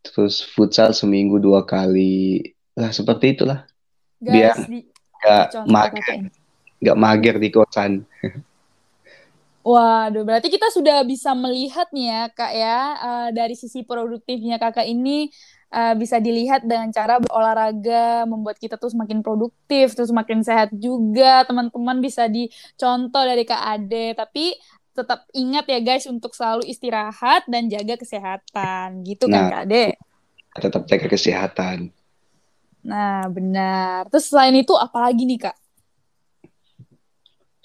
terus 0.00 0.40
futsal 0.40 0.96
seminggu 0.96 1.36
dua 1.36 1.68
kali. 1.68 2.40
Lah 2.76 2.92
seperti 2.92 3.36
itulah. 3.36 3.68
Guys, 4.16 4.32
biar 4.32 4.56
nggak 5.16 5.44
mager 5.68 6.18
nggak 6.76 6.98
mager 6.98 7.36
di 7.40 7.48
kosan 7.52 7.92
Waduh, 9.66 10.22
berarti 10.22 10.46
kita 10.46 10.70
sudah 10.70 11.02
bisa 11.02 11.34
melihat 11.34 11.90
nih 11.90 12.06
ya, 12.06 12.22
Kak 12.30 12.52
ya, 12.54 12.78
uh, 13.02 13.28
dari 13.34 13.58
sisi 13.58 13.82
produktifnya 13.82 14.62
Kakak 14.62 14.86
ini 14.86 15.26
uh, 15.74 15.90
bisa 15.98 16.22
dilihat 16.22 16.62
dengan 16.62 16.94
cara 16.94 17.18
berolahraga, 17.18 18.30
membuat 18.30 18.62
kita 18.62 18.78
tuh 18.78 18.94
semakin 18.94 19.26
produktif, 19.26 19.98
terus 19.98 20.14
semakin 20.14 20.46
sehat 20.46 20.70
juga. 20.70 21.42
Teman-teman 21.50 21.98
bisa 21.98 22.30
dicontoh 22.30 23.26
dari 23.26 23.42
Kak 23.42 23.58
Ade, 23.58 24.14
tapi 24.14 24.54
tetap 24.94 25.26
ingat 25.34 25.66
ya 25.66 25.82
guys 25.82 26.06
untuk 26.06 26.30
selalu 26.30 26.62
istirahat 26.70 27.50
dan 27.50 27.66
jaga 27.66 27.98
kesehatan, 27.98 29.02
gitu 29.02 29.26
kan, 29.26 29.34
nah, 29.34 29.42
kan 29.42 29.50
Kak 29.50 29.62
Ade? 29.66 29.84
Tetap 30.62 30.82
jaga 30.86 31.06
kesehatan. 31.10 31.90
Nah, 32.86 33.26
benar. 33.26 34.06
Terus 34.14 34.30
selain 34.30 34.54
itu 34.54 34.78
apa 34.78 35.10
lagi 35.10 35.26
nih, 35.26 35.50
Kak? 35.50 35.56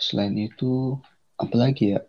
Selain 0.01 0.33
itu 0.33 0.97
apa 1.37 1.55
lagi 1.55 1.93
ya? 1.93 2.01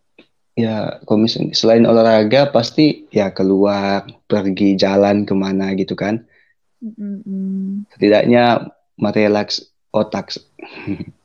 Ya, 0.53 1.01
kalau 1.09 1.25
misalnya 1.25 1.57
selain 1.57 1.85
olahraga 1.85 2.49
pasti 2.53 3.09
ya 3.09 3.33
keluar, 3.33 4.05
pergi 4.29 4.77
jalan 4.77 5.25
ke 5.29 5.33
mana 5.37 5.73
gitu 5.77 5.93
kan. 5.97 6.25
Mm-hmm. 6.81 7.89
Setidaknya 7.93 8.73
merelaks 8.97 9.65
otak. 9.93 10.33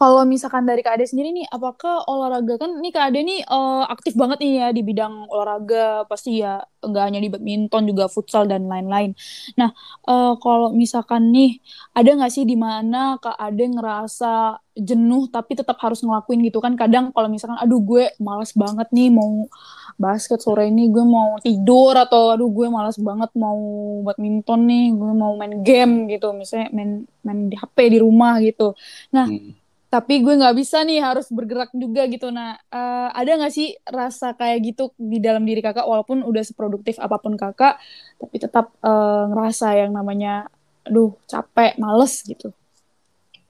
Kalau 0.00 0.24
misalkan 0.24 0.64
dari 0.64 0.80
Kak 0.80 0.96
Ade 0.96 1.04
sendiri 1.12 1.28
nih, 1.28 1.44
apakah 1.52 2.08
olahraga 2.08 2.56
kan 2.56 2.72
nih 2.80 2.88
Kak 2.88 3.12
Ade 3.12 3.20
nih 3.20 3.44
uh, 3.44 3.84
aktif 3.84 4.16
banget 4.16 4.40
nih 4.40 4.52
ya 4.56 4.66
di 4.72 4.80
bidang 4.80 5.28
olahraga, 5.28 6.08
pasti 6.08 6.40
ya 6.40 6.64
nggak 6.80 7.04
hanya 7.04 7.20
di 7.20 7.28
badminton 7.28 7.84
juga 7.84 8.08
futsal 8.08 8.48
dan 8.48 8.64
lain-lain. 8.64 9.12
Nah, 9.60 9.68
uh, 10.08 10.40
kalau 10.40 10.72
misalkan 10.72 11.28
nih 11.36 11.60
ada 11.92 12.16
nggak 12.16 12.32
sih 12.32 12.48
di 12.48 12.56
mana 12.56 13.20
Kak 13.20 13.36
Ade 13.36 13.68
ngerasa 13.76 14.56
jenuh 14.72 15.28
tapi 15.28 15.52
tetap 15.52 15.76
harus 15.84 16.00
ngelakuin 16.00 16.48
gitu 16.48 16.64
kan? 16.64 16.80
Kadang 16.80 17.12
kalau 17.12 17.28
misalkan 17.28 17.60
aduh 17.60 17.84
gue 17.84 18.08
malas 18.24 18.56
banget 18.56 18.88
nih 18.96 19.12
mau 19.12 19.52
basket 20.00 20.40
sore 20.40 20.72
ini 20.72 20.88
gue 20.88 21.04
mau 21.04 21.36
tidur 21.44 21.92
atau 21.92 22.32
aduh 22.32 22.48
gue 22.48 22.72
malas 22.72 22.96
banget 22.96 23.28
mau 23.36 23.60
badminton 24.08 24.60
nih 24.64 24.96
gue 24.96 25.12
mau 25.12 25.36
main 25.36 25.60
game 25.60 26.08
gitu 26.08 26.32
misalnya 26.32 26.72
main 26.72 27.04
main 27.20 27.52
di 27.52 27.56
HP 27.60 27.76
di 27.92 27.98
rumah 28.00 28.40
gitu 28.40 28.72
nah 29.12 29.28
hmm 29.28 29.59
tapi 29.90 30.22
gue 30.22 30.38
nggak 30.38 30.54
bisa 30.54 30.86
nih 30.86 31.02
harus 31.02 31.26
bergerak 31.34 31.74
juga 31.74 32.06
gitu 32.06 32.30
nah 32.30 32.54
uh, 32.70 33.10
ada 33.10 33.42
nggak 33.42 33.50
sih 33.50 33.74
rasa 33.90 34.38
kayak 34.38 34.58
gitu 34.70 34.94
di 34.94 35.18
dalam 35.18 35.42
diri 35.42 35.58
kakak? 35.58 35.82
Walaupun 35.82 36.22
udah 36.22 36.46
seproduktif 36.46 37.02
apa 37.02 37.18
pun 37.18 37.34
kakak 37.34 37.74
tapi 38.22 38.36
tetap 38.38 38.70
uh, 38.86 39.26
ngerasa 39.34 39.74
yang 39.82 39.90
namanya 39.90 40.46
aduh 40.86 41.10
capek 41.26 41.74
males 41.82 42.22
gitu. 42.22 42.54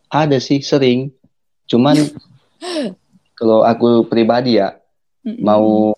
Ada 0.09 0.41
sih 0.41 0.65
sering. 0.65 1.13
Cuman 1.69 2.01
kalau 3.39 3.61
aku 3.61 4.09
pribadi 4.09 4.57
ya 4.57 4.81
mm-hmm. 5.29 5.45
mau 5.45 5.93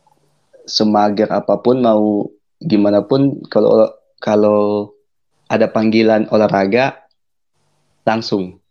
semager 0.67 1.31
apa 1.31 1.55
pun 1.63 1.79
mau 1.79 2.27
gimana 2.59 3.03
pun 3.03 3.43
kalau 3.47 3.91
kalau 4.19 4.91
ada 5.51 5.67
panggilan 5.71 6.31
olahraga 6.31 7.03
langsung 8.07 8.62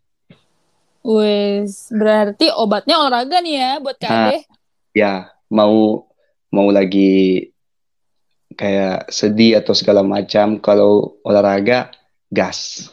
Wes, 1.01 1.89
berarti 1.89 2.53
obatnya 2.53 3.01
olahraga 3.01 3.41
nih 3.41 3.55
ya 3.57 3.71
buat 3.81 3.97
Kak 3.97 4.09
Ade. 4.09 4.37
ya, 4.93 5.33
mau 5.49 6.05
mau 6.53 6.67
lagi 6.69 7.49
kayak 8.53 9.09
sedih 9.09 9.57
atau 9.57 9.73
segala 9.73 10.05
macam 10.05 10.61
kalau 10.61 11.17
olahraga 11.25 11.89
gas. 12.29 12.91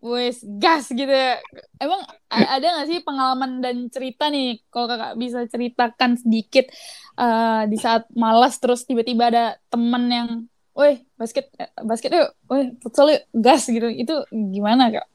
Wes, 0.00 0.40
gas 0.56 0.88
gitu 0.88 1.12
ya. 1.12 1.36
Emang 1.76 2.00
ada 2.32 2.80
gak 2.80 2.88
sih 2.88 3.04
pengalaman 3.04 3.60
dan 3.60 3.92
cerita 3.92 4.32
nih 4.32 4.64
kalau 4.72 4.88
kakak 4.88 5.12
bisa 5.20 5.44
ceritakan 5.44 6.16
sedikit 6.16 6.72
uh, 7.20 7.68
di 7.68 7.76
saat 7.76 8.08
malas 8.16 8.56
terus 8.56 8.88
tiba-tiba 8.88 9.28
ada 9.28 9.44
temen 9.68 10.04
yang, 10.08 10.28
weh 10.72 11.04
basket 11.20 11.52
eh, 11.60 11.68
basket 11.84 12.16
yuk, 12.16 12.32
weh 12.48 12.72
futsal 12.80 13.12
yuk, 13.12 13.22
gas 13.36 13.68
gitu. 13.68 13.92
Itu 13.92 14.24
gimana 14.32 14.88
kak? 14.88 15.06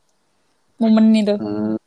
Momen 0.77 1.17
itu. 1.17 1.33
Hmm, 1.33 1.81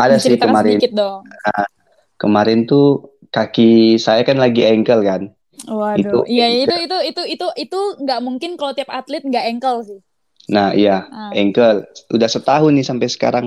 ada 0.00 0.16
sih 0.16 0.36
kemarin. 0.40 0.80
dong. 0.96 1.20
Uh, 1.26 1.68
kemarin 2.16 2.64
tuh 2.64 3.16
kaki 3.30 4.00
saya 4.00 4.24
kan 4.24 4.40
lagi 4.40 4.64
ankle 4.64 5.04
kan. 5.04 5.22
Waduh, 5.68 6.24
iya 6.24 6.48
itu 6.48 6.72
itu 6.72 6.98
itu 7.12 7.22
itu 7.36 7.46
itu 7.60 7.80
nggak 8.00 8.20
mungkin 8.24 8.56
kalau 8.56 8.72
tiap 8.72 8.88
atlet 8.88 9.20
nggak 9.20 9.44
ankle 9.44 9.84
sih. 9.84 10.00
Nah 10.48 10.72
iya, 10.72 11.04
ah. 11.12 11.30
ankle 11.36 11.84
udah 12.10 12.28
setahun 12.28 12.72
nih 12.72 12.86
sampai 12.86 13.08
sekarang. 13.12 13.46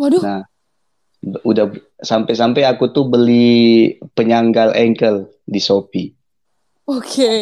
Waduh. 0.00 0.24
Nah, 0.24 0.42
udah 1.44 1.72
sampai-sampai 2.00 2.64
aku 2.68 2.92
tuh 2.92 3.08
beli 3.08 3.96
penyanggal 4.12 4.72
ankle 4.72 5.28
di 5.44 5.60
Shopee. 5.60 6.12
Oke. 6.88 7.00
Okay. 7.00 7.40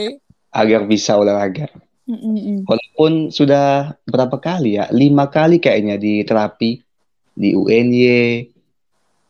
Agar 0.53 0.85
bisa 0.85 1.17
olahraga. 1.17 1.71
Mm-mm. 2.07 2.67
Walaupun 2.67 3.31
sudah 3.31 3.97
berapa 4.05 4.37
kali 4.43 4.77
ya, 4.77 4.91
lima 4.91 5.31
kali 5.31 5.63
kayaknya 5.63 5.97
di 5.97 6.27
terapi 6.27 6.83
di 7.33 7.57
UNY, 7.57 8.49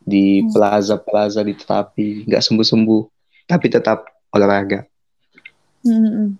di 0.03 0.43
hmm. 0.43 0.51
plaza-plaza 0.51 1.41
di 1.41 1.55
terapi, 1.55 2.27
nggak 2.27 2.43
sembuh-sembuh, 2.43 3.01
tapi 3.47 3.67
tetap 3.71 4.03
olahraga. 4.35 4.83
Hmm. 5.83 6.35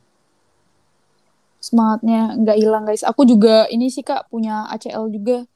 Semangatnya 1.63 2.35
nggak 2.35 2.57
hilang 2.59 2.83
guys. 2.83 3.07
Aku 3.07 3.23
juga 3.23 3.67
ini 3.71 3.87
sih 3.87 4.03
kak 4.03 4.27
punya 4.27 4.67
ACL 4.71 5.07
juga. 5.07 5.47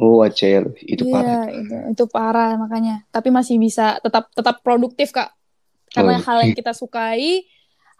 Oh 0.00 0.24
ACL 0.24 0.72
itu 0.80 1.04
yeah, 1.04 1.12
parah. 1.12 1.44
Itu, 1.52 1.76
itu 1.92 2.04
parah 2.08 2.52
makanya. 2.56 3.04
Tapi 3.12 3.28
masih 3.28 3.60
bisa 3.60 4.00
tetap 4.00 4.32
tetap 4.32 4.64
produktif 4.64 5.12
kak. 5.12 5.36
Karena 5.92 6.16
oh. 6.16 6.24
hal 6.24 6.48
yang 6.48 6.56
kita 6.56 6.72
sukai, 6.72 7.44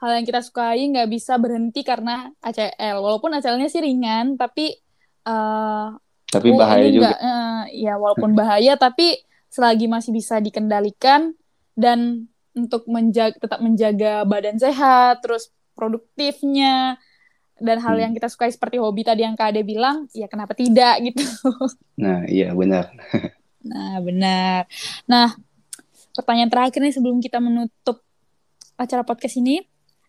hal 0.00 0.10
yang 0.16 0.24
kita 0.24 0.40
sukai 0.40 0.88
nggak 0.88 1.08
bisa 1.12 1.36
berhenti 1.36 1.84
karena 1.84 2.32
ACL. 2.40 2.96
Walaupun 3.04 3.36
ACL-nya 3.36 3.68
sih 3.68 3.84
ringan, 3.84 4.40
tapi 4.40 4.72
uh, 5.28 5.92
tapi 6.32 6.48
oh, 6.48 6.56
bahaya 6.56 6.88
juga. 6.88 7.12
Enggak, 7.12 7.20
uh, 7.20 7.62
ya 7.68 7.94
walaupun 8.00 8.30
bahaya 8.32 8.72
tapi 8.80 9.20
selagi 9.52 9.84
masih 9.84 10.16
bisa 10.16 10.40
dikendalikan 10.40 11.36
dan 11.76 12.24
untuk 12.56 12.88
menjaga 12.88 13.36
tetap 13.36 13.60
menjaga 13.60 14.24
badan 14.24 14.56
sehat, 14.56 15.20
terus 15.20 15.52
produktifnya 15.76 16.96
dan 17.60 17.78
hal 17.84 17.94
hmm. 18.00 18.02
yang 18.08 18.12
kita 18.16 18.32
sukai 18.32 18.48
seperti 18.48 18.80
hobi 18.80 19.04
tadi 19.04 19.28
yang 19.28 19.36
Kak 19.36 19.52
Ade 19.52 19.60
bilang, 19.60 20.08
ya 20.16 20.24
kenapa 20.24 20.56
tidak 20.56 20.96
gitu. 21.12 21.24
Nah, 22.00 22.24
iya 22.24 22.56
benar. 22.56 22.88
nah, 23.60 24.00
benar. 24.00 24.64
Nah, 25.04 25.36
pertanyaan 26.16 26.48
terakhir 26.48 26.80
nih 26.80 26.96
sebelum 26.96 27.20
kita 27.20 27.38
menutup 27.44 28.00
acara 28.80 29.04
podcast 29.04 29.36
ini. 29.36 29.60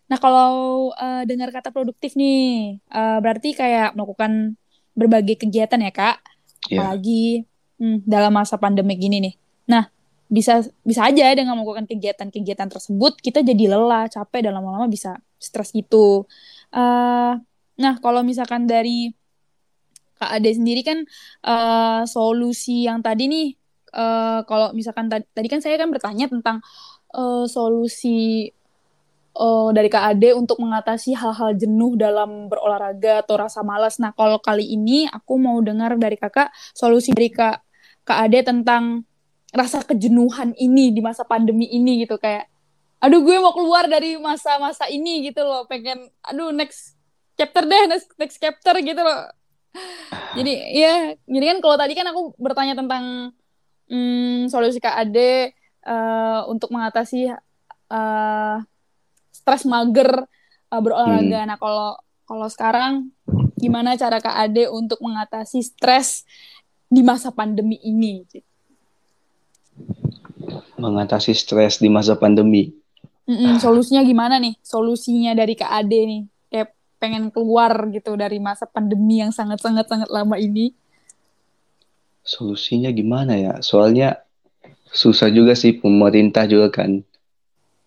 Nah, 0.08 0.20
kalau 0.20 0.88
uh, 0.96 1.24
dengar 1.24 1.48
kata 1.52 1.72
produktif 1.72 2.16
nih, 2.16 2.76
uh, 2.92 3.20
berarti 3.24 3.56
kayak 3.56 3.96
melakukan 3.96 4.56
berbagai 4.94 5.36
kegiatan 5.38 5.78
ya 5.82 5.92
kak. 5.92 6.16
Yeah. 6.64 6.80
apalagi 6.80 7.44
hmm, 7.76 8.08
dalam 8.08 8.32
masa 8.32 8.56
pandemi 8.56 8.96
gini 8.96 9.20
nih. 9.20 9.34
Nah 9.68 9.84
bisa 10.32 10.64
bisa 10.80 11.04
aja 11.04 11.28
dengan 11.36 11.60
melakukan 11.60 11.84
kegiatan-kegiatan 11.84 12.72
tersebut 12.72 13.20
kita 13.20 13.44
jadi 13.44 13.76
lelah 13.76 14.08
capek 14.08 14.48
dan 14.48 14.56
lama-lama 14.56 14.88
bisa 14.88 15.20
stres 15.36 15.70
gitu. 15.76 16.24
Uh, 16.72 17.36
nah 17.76 17.94
kalau 18.00 18.24
misalkan 18.24 18.64
dari 18.64 19.12
Kak 20.16 20.40
Ade 20.40 20.56
sendiri 20.56 20.80
kan 20.80 21.04
uh, 21.44 22.02
solusi 22.08 22.88
yang 22.88 23.04
tadi 23.04 23.28
nih 23.28 23.46
uh, 23.92 24.40
kalau 24.48 24.72
misalkan 24.72 25.10
tadi 25.10 25.48
kan 25.50 25.60
saya 25.60 25.76
kan 25.76 25.92
bertanya 25.92 26.26
tentang 26.30 26.64
uh, 27.12 27.44
solusi 27.44 28.48
uh, 29.34 29.70
dari 29.74 29.90
Kak 29.90 30.14
Ade 30.14 30.32
untuk 30.32 30.62
mengatasi 30.62 31.14
hal-hal 31.18 31.54
jenuh 31.58 31.98
dalam 31.98 32.46
berolahraga 32.46 33.26
atau 33.26 33.38
rasa 33.38 33.60
malas. 33.66 33.98
Nah, 33.98 34.14
kalau 34.14 34.38
kali 34.38 34.64
ini 34.64 35.10
aku 35.10 35.36
mau 35.36 35.58
dengar 35.60 35.98
dari 35.98 36.14
Kakak 36.14 36.54
solusi 36.72 37.10
dari 37.12 37.30
Kak 37.30 37.60
Ade 38.06 38.46
tentang 38.46 39.02
rasa 39.54 39.86
kejenuhan 39.86 40.54
ini 40.58 40.90
di 40.90 41.00
masa 41.02 41.22
pandemi 41.26 41.70
ini 41.70 42.02
gitu. 42.06 42.18
Kayak 42.18 42.50
aduh 43.02 43.20
gue 43.20 43.36
mau 43.36 43.52
keluar 43.52 43.84
dari 43.84 44.16
masa-masa 44.16 44.86
ini 44.90 45.30
gitu 45.30 45.42
loh. 45.42 45.66
Pengen 45.70 46.10
aduh 46.24 46.50
next 46.54 46.98
chapter 47.38 47.66
deh 47.66 47.84
next, 47.90 48.08
next 48.18 48.38
chapter 48.38 48.74
gitu 48.82 48.98
loh. 49.02 49.30
Jadi 50.38 50.54
ya 50.74 51.14
jadi 51.26 51.44
kan 51.54 51.58
kalau 51.62 51.76
tadi 51.78 51.94
kan 51.98 52.06
aku 52.10 52.34
bertanya 52.38 52.74
tentang 52.78 53.34
hmm, 53.90 54.50
solusi 54.50 54.78
Kak 54.78 54.94
Ade 54.94 55.54
uh, 55.86 56.46
untuk 56.50 56.70
mengatasi 56.70 57.30
uh, 57.90 58.56
stres 59.44 59.68
mager 59.68 60.24
uh, 60.72 60.80
berolahraga. 60.80 61.44
Hmm. 61.44 61.48
Nah, 61.52 61.58
kalau 61.60 62.00
kalau 62.24 62.48
sekarang 62.48 63.12
gimana 63.60 63.92
cara 64.00 64.24
Kak 64.24 64.32
Ade 64.32 64.72
untuk 64.72 64.96
mengatasi 65.04 65.60
stres 65.60 66.24
di 66.88 67.04
masa 67.04 67.28
pandemi 67.28 67.76
ini? 67.84 68.24
Mengatasi 70.80 71.36
stres 71.36 71.76
di 71.76 71.92
masa 71.92 72.16
pandemi. 72.16 72.72
Mm-mm, 73.28 73.60
solusinya 73.60 74.00
gimana 74.00 74.40
nih? 74.40 74.56
Solusinya 74.64 75.36
dari 75.36 75.52
Kak 75.52 75.68
Ade 75.68 76.00
nih? 76.08 76.22
Kayak 76.48 76.68
pengen 76.96 77.28
keluar 77.28 77.88
gitu 77.92 78.16
dari 78.16 78.40
masa 78.40 78.64
pandemi 78.64 79.20
yang 79.20 79.28
sangat-sangat 79.28 79.84
sangat 79.84 80.08
lama 80.08 80.40
ini. 80.40 80.72
Solusinya 82.24 82.88
gimana 82.88 83.36
ya? 83.36 83.60
Soalnya 83.60 84.24
susah 84.88 85.28
juga 85.28 85.52
sih 85.52 85.76
pemerintah 85.76 86.48
juga 86.48 86.72
kan. 86.72 87.04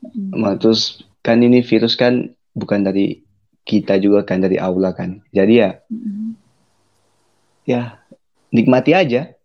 Mm. 0.01 0.61
Terus 0.61 1.06
kan 1.27 1.43
ini 1.43 1.59
virus 1.59 1.99
kan 1.99 2.31
bukan 2.55 2.87
dari 2.87 3.19
kita 3.67 3.99
juga 3.99 4.23
kan 4.23 4.39
dari 4.39 4.55
Allah 4.55 4.95
kan. 4.95 5.19
Jadi 5.35 5.53
ya, 5.59 5.75
mm-hmm. 5.91 6.29
ya 7.67 7.81
nikmati 8.55 8.95
aja. 8.95 9.35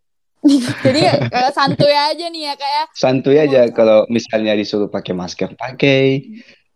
Jadi 0.87 1.01
ya, 1.03 1.15
santuy 1.51 1.91
aja 1.91 2.27
nih 2.31 2.43
ya 2.47 2.55
kayak. 2.55 2.87
Ya. 2.87 2.95
Santuy 2.95 3.37
aja 3.43 3.67
oh. 3.67 3.75
kalau 3.75 3.99
misalnya 4.07 4.55
disuruh 4.55 4.87
pakai 4.87 5.11
masker 5.11 5.59
pakai, 5.59 6.23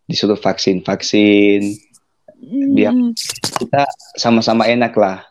disuruh 0.03 0.35
vaksin 0.35 0.83
vaksin, 0.83 1.79
mm. 2.35 2.75
biar 2.75 2.91
kita 3.63 3.87
sama-sama 4.19 4.67
enak 4.67 4.91
lah. 4.99 5.23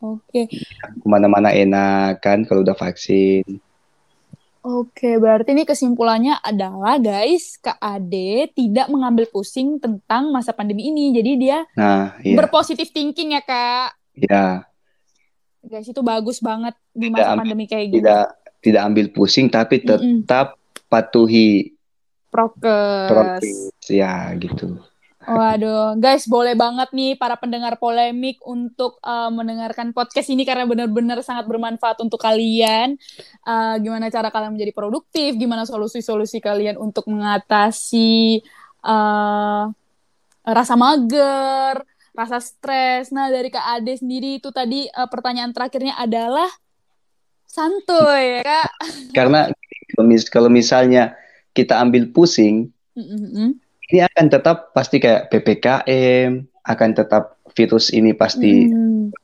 Oke. 0.00 0.48
Okay. 0.48 0.64
Ke 1.00 1.06
mana-mana 1.08 1.52
enak 1.52 2.24
kan 2.24 2.48
kalau 2.48 2.64
udah 2.64 2.76
vaksin. 2.76 3.60
Oke, 4.64 5.20
berarti 5.20 5.52
ini 5.52 5.68
kesimpulannya 5.68 6.40
adalah 6.40 6.96
guys, 6.96 7.60
Kak 7.60 7.76
Ade 7.76 8.48
tidak 8.56 8.88
mengambil 8.88 9.28
pusing 9.28 9.76
tentang 9.76 10.32
masa 10.32 10.56
pandemi 10.56 10.88
ini. 10.88 11.12
Jadi 11.12 11.30
dia 11.36 11.68
nah, 11.76 12.16
iya. 12.24 12.32
berpositif 12.32 12.88
thinking 12.88 13.36
ya, 13.36 13.44
Kak. 13.44 13.92
Iya. 14.16 14.64
Guys, 15.68 15.84
itu 15.84 16.00
bagus 16.00 16.40
banget 16.40 16.72
di 16.96 17.12
masa 17.12 17.36
tidak 17.36 17.40
pandemi 17.44 17.64
kayak 17.68 17.86
gini. 17.92 17.96
Tidak 18.00 18.26
tidak 18.64 18.82
ambil 18.88 19.06
pusing 19.12 19.52
tapi 19.52 19.84
tetap 19.84 20.00
mm 20.00 20.64
-mm. 20.64 20.88
patuhi 20.88 21.76
prokes. 22.32 23.08
Prokes 23.12 23.84
ya 23.92 24.32
gitu. 24.40 24.80
Waduh, 25.24 25.96
guys, 25.96 26.28
boleh 26.28 26.52
banget 26.52 26.92
nih 26.92 27.16
para 27.16 27.40
pendengar 27.40 27.80
polemik 27.80 28.36
untuk 28.44 29.00
uh, 29.00 29.32
mendengarkan 29.32 29.96
podcast 29.96 30.28
ini 30.28 30.44
karena 30.44 30.68
benar-benar 30.68 31.24
sangat 31.24 31.48
bermanfaat 31.48 32.04
untuk 32.04 32.20
kalian. 32.20 33.00
Uh, 33.40 33.80
gimana 33.80 34.12
cara 34.12 34.28
kalian 34.28 34.52
menjadi 34.52 34.76
produktif? 34.76 35.32
Gimana 35.40 35.64
solusi-solusi 35.64 36.44
kalian 36.44 36.76
untuk 36.76 37.08
mengatasi 37.08 38.44
uh, 38.84 39.72
rasa 40.44 40.74
mager, 40.76 41.80
rasa 42.12 42.38
stres? 42.44 43.08
Nah, 43.08 43.32
dari 43.32 43.48
Kak 43.48 43.80
Ade 43.80 43.96
sendiri 43.96 44.44
itu 44.44 44.52
tadi 44.52 44.84
uh, 44.92 45.08
pertanyaan 45.08 45.56
terakhirnya 45.56 45.96
adalah 45.96 46.52
santuy, 47.48 48.40
ya, 48.40 48.42
Kak. 48.44 48.70
Karena 49.16 49.48
kalau 50.28 50.52
misalnya 50.52 51.16
kita 51.56 51.80
ambil 51.80 52.12
pusing, 52.12 52.68
mm 53.00 53.08
-hmm 53.32 53.63
ini 53.94 54.02
akan 54.02 54.26
tetap 54.26 54.74
pasti 54.74 54.98
kayak 54.98 55.30
ppkm 55.30 56.42
akan 56.66 56.90
tetap 56.98 57.38
virus 57.54 57.94
ini 57.94 58.10
pasti. 58.10 58.66
Hmm. 58.66 59.14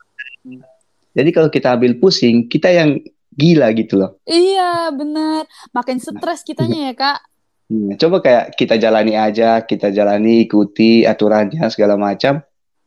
jadi 1.10 1.30
kalau 1.34 1.50
kita 1.50 1.74
ambil 1.74 1.98
pusing 1.98 2.46
kita 2.46 2.70
yang 2.70 3.02
gila 3.34 3.74
gitu 3.74 3.98
loh. 3.98 4.22
Iya 4.30 4.94
benar. 4.94 5.50
Makin 5.74 5.98
stres 5.98 6.46
kitanya 6.46 6.86
ya 6.86 6.94
kak. 6.94 7.18
Hmm, 7.66 7.98
coba 7.98 8.22
kayak 8.22 8.54
kita 8.54 8.78
jalani 8.78 9.18
aja 9.18 9.66
kita 9.66 9.90
jalani 9.90 10.46
ikuti 10.46 11.02
aturannya 11.02 11.66
segala 11.66 11.98
macam. 11.98 12.38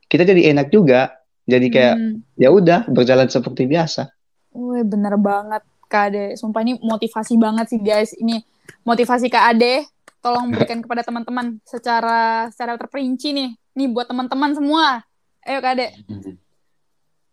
Kita 0.07 0.23
jadi 0.23 0.55
enak 0.55 0.71
juga. 0.71 1.19
Jadi 1.43 1.67
kayak 1.67 1.95
hmm. 1.99 2.39
ya 2.39 2.47
udah 2.47 2.87
berjalan 2.87 3.27
seperti 3.27 3.67
biasa. 3.67 4.07
Wih 4.55 4.87
bener 4.87 5.19
banget 5.19 5.67
Kak 5.91 6.15
Ade. 6.15 6.39
Sumpah 6.39 6.63
ini 6.63 6.79
motivasi 6.79 7.35
banget 7.35 7.75
sih 7.75 7.83
guys. 7.83 8.15
Ini 8.15 8.39
motivasi 8.87 9.27
Kak 9.27 9.51
Ade 9.51 9.83
tolong 10.23 10.55
berikan 10.55 10.79
kepada 10.79 11.03
teman-teman 11.03 11.59
secara 11.67 12.47
secara 12.47 12.79
terperinci 12.79 13.35
nih. 13.35 13.49
Nih 13.75 13.87
buat 13.91 14.07
teman-teman 14.07 14.55
semua. 14.55 15.03
Ayo 15.43 15.59
Kak 15.59 15.75
Ade. 15.75 15.87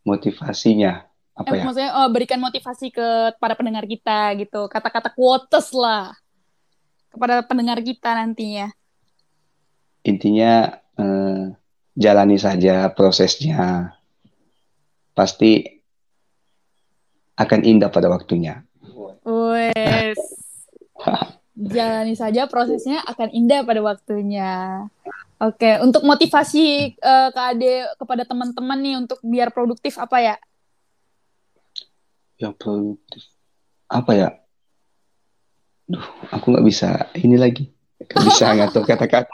Motivasinya 0.03 1.07
apa 1.39 1.55
eh, 1.55 1.63
ya? 1.63 1.65
Maksudnya 1.65 1.91
oh, 2.03 2.09
berikan 2.11 2.43
motivasi 2.43 2.91
ke 2.91 3.39
para 3.39 3.55
pendengar 3.55 3.87
kita 3.87 4.35
gitu. 4.43 4.67
Kata-kata 4.67 5.15
quotes 5.15 5.71
lah 5.71 6.11
kepada 7.15 7.47
pendengar 7.47 7.79
kita 7.79 8.11
nantinya. 8.19 8.75
Intinya 10.03 10.75
eh, 10.99 11.55
jalani 11.95 12.37
saja 12.43 12.91
prosesnya. 12.91 13.95
Pasti 15.15 15.63
akan 17.39 17.61
indah 17.63 17.89
pada 17.95 18.11
waktunya. 18.11 18.67
Wes. 19.23 20.19
jalani 21.57 22.15
saja 22.15 22.47
prosesnya 22.47 23.03
akan 23.07 23.29
indah 23.35 23.67
pada 23.67 23.81
waktunya. 23.83 24.87
Oke, 25.41 25.81
untuk 25.81 26.05
motivasi 26.05 26.97
uh, 27.01 27.33
Kak 27.33 27.57
Ade 27.57 27.89
kepada 27.97 28.29
teman-teman 28.29 28.79
nih 28.81 28.95
untuk 29.01 29.19
biar 29.25 29.49
produktif 29.49 29.97
apa 29.97 30.21
ya? 30.21 30.37
Yang 32.37 32.55
produktif 32.61 33.23
apa 33.89 34.13
ya? 34.13 34.29
Duh, 35.89 36.05
aku 36.29 36.53
nggak 36.53 36.67
bisa 36.69 37.09
ini 37.17 37.41
lagi. 37.41 37.73
Gak 38.05 38.21
bisa 38.21 38.53
ngatur 38.53 38.85
kata-kata. 38.85 39.33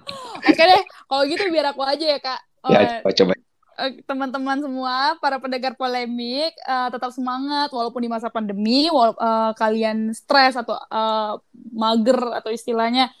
Oke 0.48 0.62
deh, 0.62 0.82
kalau 1.08 1.24
gitu 1.24 1.48
biar 1.48 1.72
aku 1.72 1.82
aja 1.82 2.04
ya 2.04 2.18
Kak. 2.20 2.40
Ya, 2.68 2.80
coba 3.00 3.10
coba. 3.16 3.32
Eh, 3.76 4.00
teman-teman 4.08 4.56
semua, 4.56 5.20
para 5.20 5.36
pendengar 5.36 5.76
polemik, 5.76 6.56
uh, 6.64 6.88
tetap 6.88 7.12
semangat 7.12 7.68
walaupun 7.68 8.00
di 8.00 8.08
masa 8.08 8.32
pandemi, 8.32 8.88
wala 8.88 9.12
uh, 9.20 9.52
kalian 9.52 10.16
stres 10.16 10.56
atau 10.56 10.80
uh, 10.88 11.36
mager 11.76 12.16
atau 12.40 12.48
istilahnya, 12.48 13.12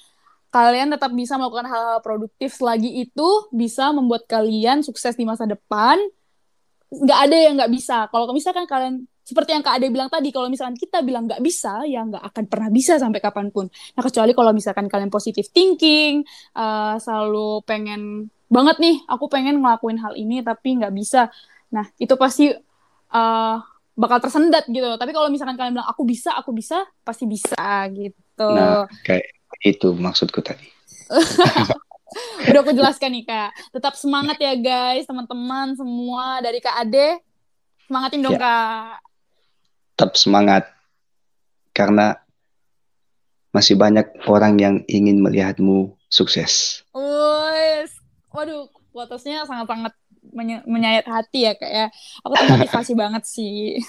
kalian 0.48 0.88
tetap 0.96 1.12
bisa 1.12 1.36
melakukan 1.36 1.68
hal-hal 1.68 2.00
produktif 2.00 2.56
selagi 2.56 2.88
itu 3.04 3.28
bisa 3.52 3.92
membuat 3.92 4.24
kalian 4.24 4.80
sukses 4.80 5.12
di 5.12 5.28
masa 5.28 5.44
depan. 5.44 6.00
Nggak 6.88 7.18
ada 7.28 7.36
yang 7.36 7.54
nggak 7.60 7.72
bisa. 7.76 8.08
Kalau 8.08 8.32
misalkan 8.32 8.64
kalian 8.64 9.04
seperti 9.26 9.52
yang 9.52 9.60
Kak 9.60 9.76
Ade 9.76 9.92
bilang 9.92 10.08
tadi, 10.08 10.32
kalau 10.32 10.48
misalkan 10.48 10.78
kita 10.78 11.04
bilang 11.04 11.28
nggak 11.28 11.42
bisa, 11.44 11.84
ya 11.84 12.00
nggak 12.00 12.32
akan 12.32 12.44
pernah 12.48 12.70
bisa 12.72 12.96
sampai 12.96 13.20
kapan 13.20 13.52
pun. 13.52 13.68
Nah, 13.68 14.02
kecuali 14.06 14.32
kalau 14.32 14.56
misalkan 14.56 14.88
kalian 14.88 15.12
positive 15.12 15.52
thinking, 15.52 16.24
uh, 16.56 16.96
selalu 16.96 17.60
pengen 17.68 18.32
banget 18.46 18.76
nih 18.78 18.96
aku 19.10 19.26
pengen 19.26 19.58
ngelakuin 19.58 19.98
hal 19.98 20.14
ini 20.14 20.42
tapi 20.42 20.78
nggak 20.78 20.94
bisa. 20.94 21.30
Nah 21.70 21.86
itu 21.98 22.14
pasti 22.14 22.54
uh, 23.10 23.56
bakal 23.96 24.18
tersendat 24.20 24.68
gitu 24.68 24.94
tapi 25.00 25.10
kalau 25.16 25.32
misalkan 25.32 25.56
kalian 25.56 25.80
bilang 25.80 25.88
aku 25.88 26.04
bisa 26.04 26.36
aku 26.36 26.52
bisa 26.54 26.86
pasti 27.02 27.24
bisa 27.26 27.64
gitu. 27.90 28.48
Nah 28.50 28.86
kayak 29.02 29.36
itu 29.64 29.92
maksudku 29.96 30.42
tadi. 30.44 30.68
Udah 32.48 32.60
aku 32.62 32.72
jelaskan 32.72 33.12
nih 33.18 33.24
kak. 33.26 33.50
Tetap 33.74 33.94
semangat 33.98 34.38
ya 34.38 34.54
guys 34.54 35.04
teman-teman 35.04 35.74
semua 35.74 36.38
dari 36.38 36.62
kak 36.62 36.76
Ade. 36.86 37.20
Semangatin 37.86 38.22
dong 38.22 38.38
ya. 38.38 38.40
kak. 38.40 38.94
Tetap 39.96 40.12
semangat 40.14 40.64
karena 41.74 42.20
masih 43.52 43.76
banyak 43.76 44.06
orang 44.28 44.60
yang 44.60 44.74
ingin 44.88 45.20
melihatmu 45.24 45.96
sukses. 46.12 46.84
Wih, 46.92 47.45
waduh 48.36 48.68
quotesnya 48.92 49.48
sangat-sangat 49.48 49.96
menye 50.36 50.60
menyayat 50.68 51.08
hati 51.08 51.48
ya 51.48 51.56
kayak 51.56 51.72
ya. 51.72 51.86
aku 52.20 52.32
termotivasi 52.36 52.92
banget 53.02 53.24
sih 53.24 53.80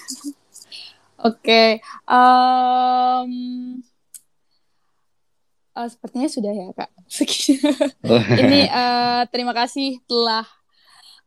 oke 1.20 1.36
okay. 1.44 1.84
um, 2.08 3.30
uh, 5.76 5.84
eh, 5.84 5.88
sepertinya 5.92 6.28
sudah 6.32 6.52
ya 6.56 6.68
kak 6.72 6.90
ini 8.40 8.64
uh, 8.72 9.28
terima 9.28 9.52
kasih 9.52 10.00
telah 10.08 10.48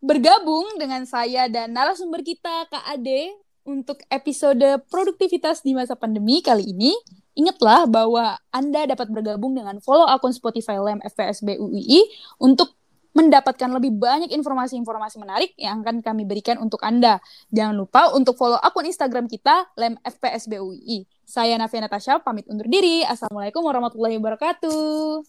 bergabung 0.02 0.82
dengan 0.82 1.06
saya 1.06 1.46
dan 1.46 1.78
narasumber 1.78 2.26
kita 2.26 2.66
Kak 2.74 2.90
Ade 2.90 3.38
untuk 3.62 4.02
episode 4.10 4.82
produktivitas 4.90 5.62
di 5.62 5.78
masa 5.78 5.94
pandemi 5.94 6.42
kali 6.42 6.74
ini. 6.74 6.92
Ingatlah 7.38 7.86
bahwa 7.86 8.36
Anda 8.50 8.90
dapat 8.90 9.08
bergabung 9.14 9.54
dengan 9.54 9.78
follow 9.80 10.10
akun 10.10 10.34
Spotify 10.34 10.82
LEM 10.82 11.00
FPSB 11.06 11.62
UII 11.62 12.02
untuk 12.42 12.81
mendapatkan 13.12 13.70
lebih 13.72 13.92
banyak 13.96 14.32
informasi-informasi 14.32 15.20
menarik 15.20 15.52
yang 15.60 15.84
akan 15.84 16.00
kami 16.04 16.24
berikan 16.24 16.58
untuk 16.60 16.80
Anda. 16.84 17.20
Jangan 17.52 17.76
lupa 17.76 18.12
untuk 18.16 18.36
follow 18.40 18.60
akun 18.60 18.88
Instagram 18.88 19.28
kita 19.28 19.72
LEM 19.76 20.00
FPSB 20.04 20.60
UII. 20.60 21.04
Saya 21.28 21.56
Navia 21.56 21.84
Natasha, 21.84 22.20
pamit 22.20 22.48
undur 22.52 22.68
diri. 22.68 23.08
Assalamualaikum 23.08 23.64
warahmatullahi 23.64 24.20
wabarakatuh. 24.20 25.24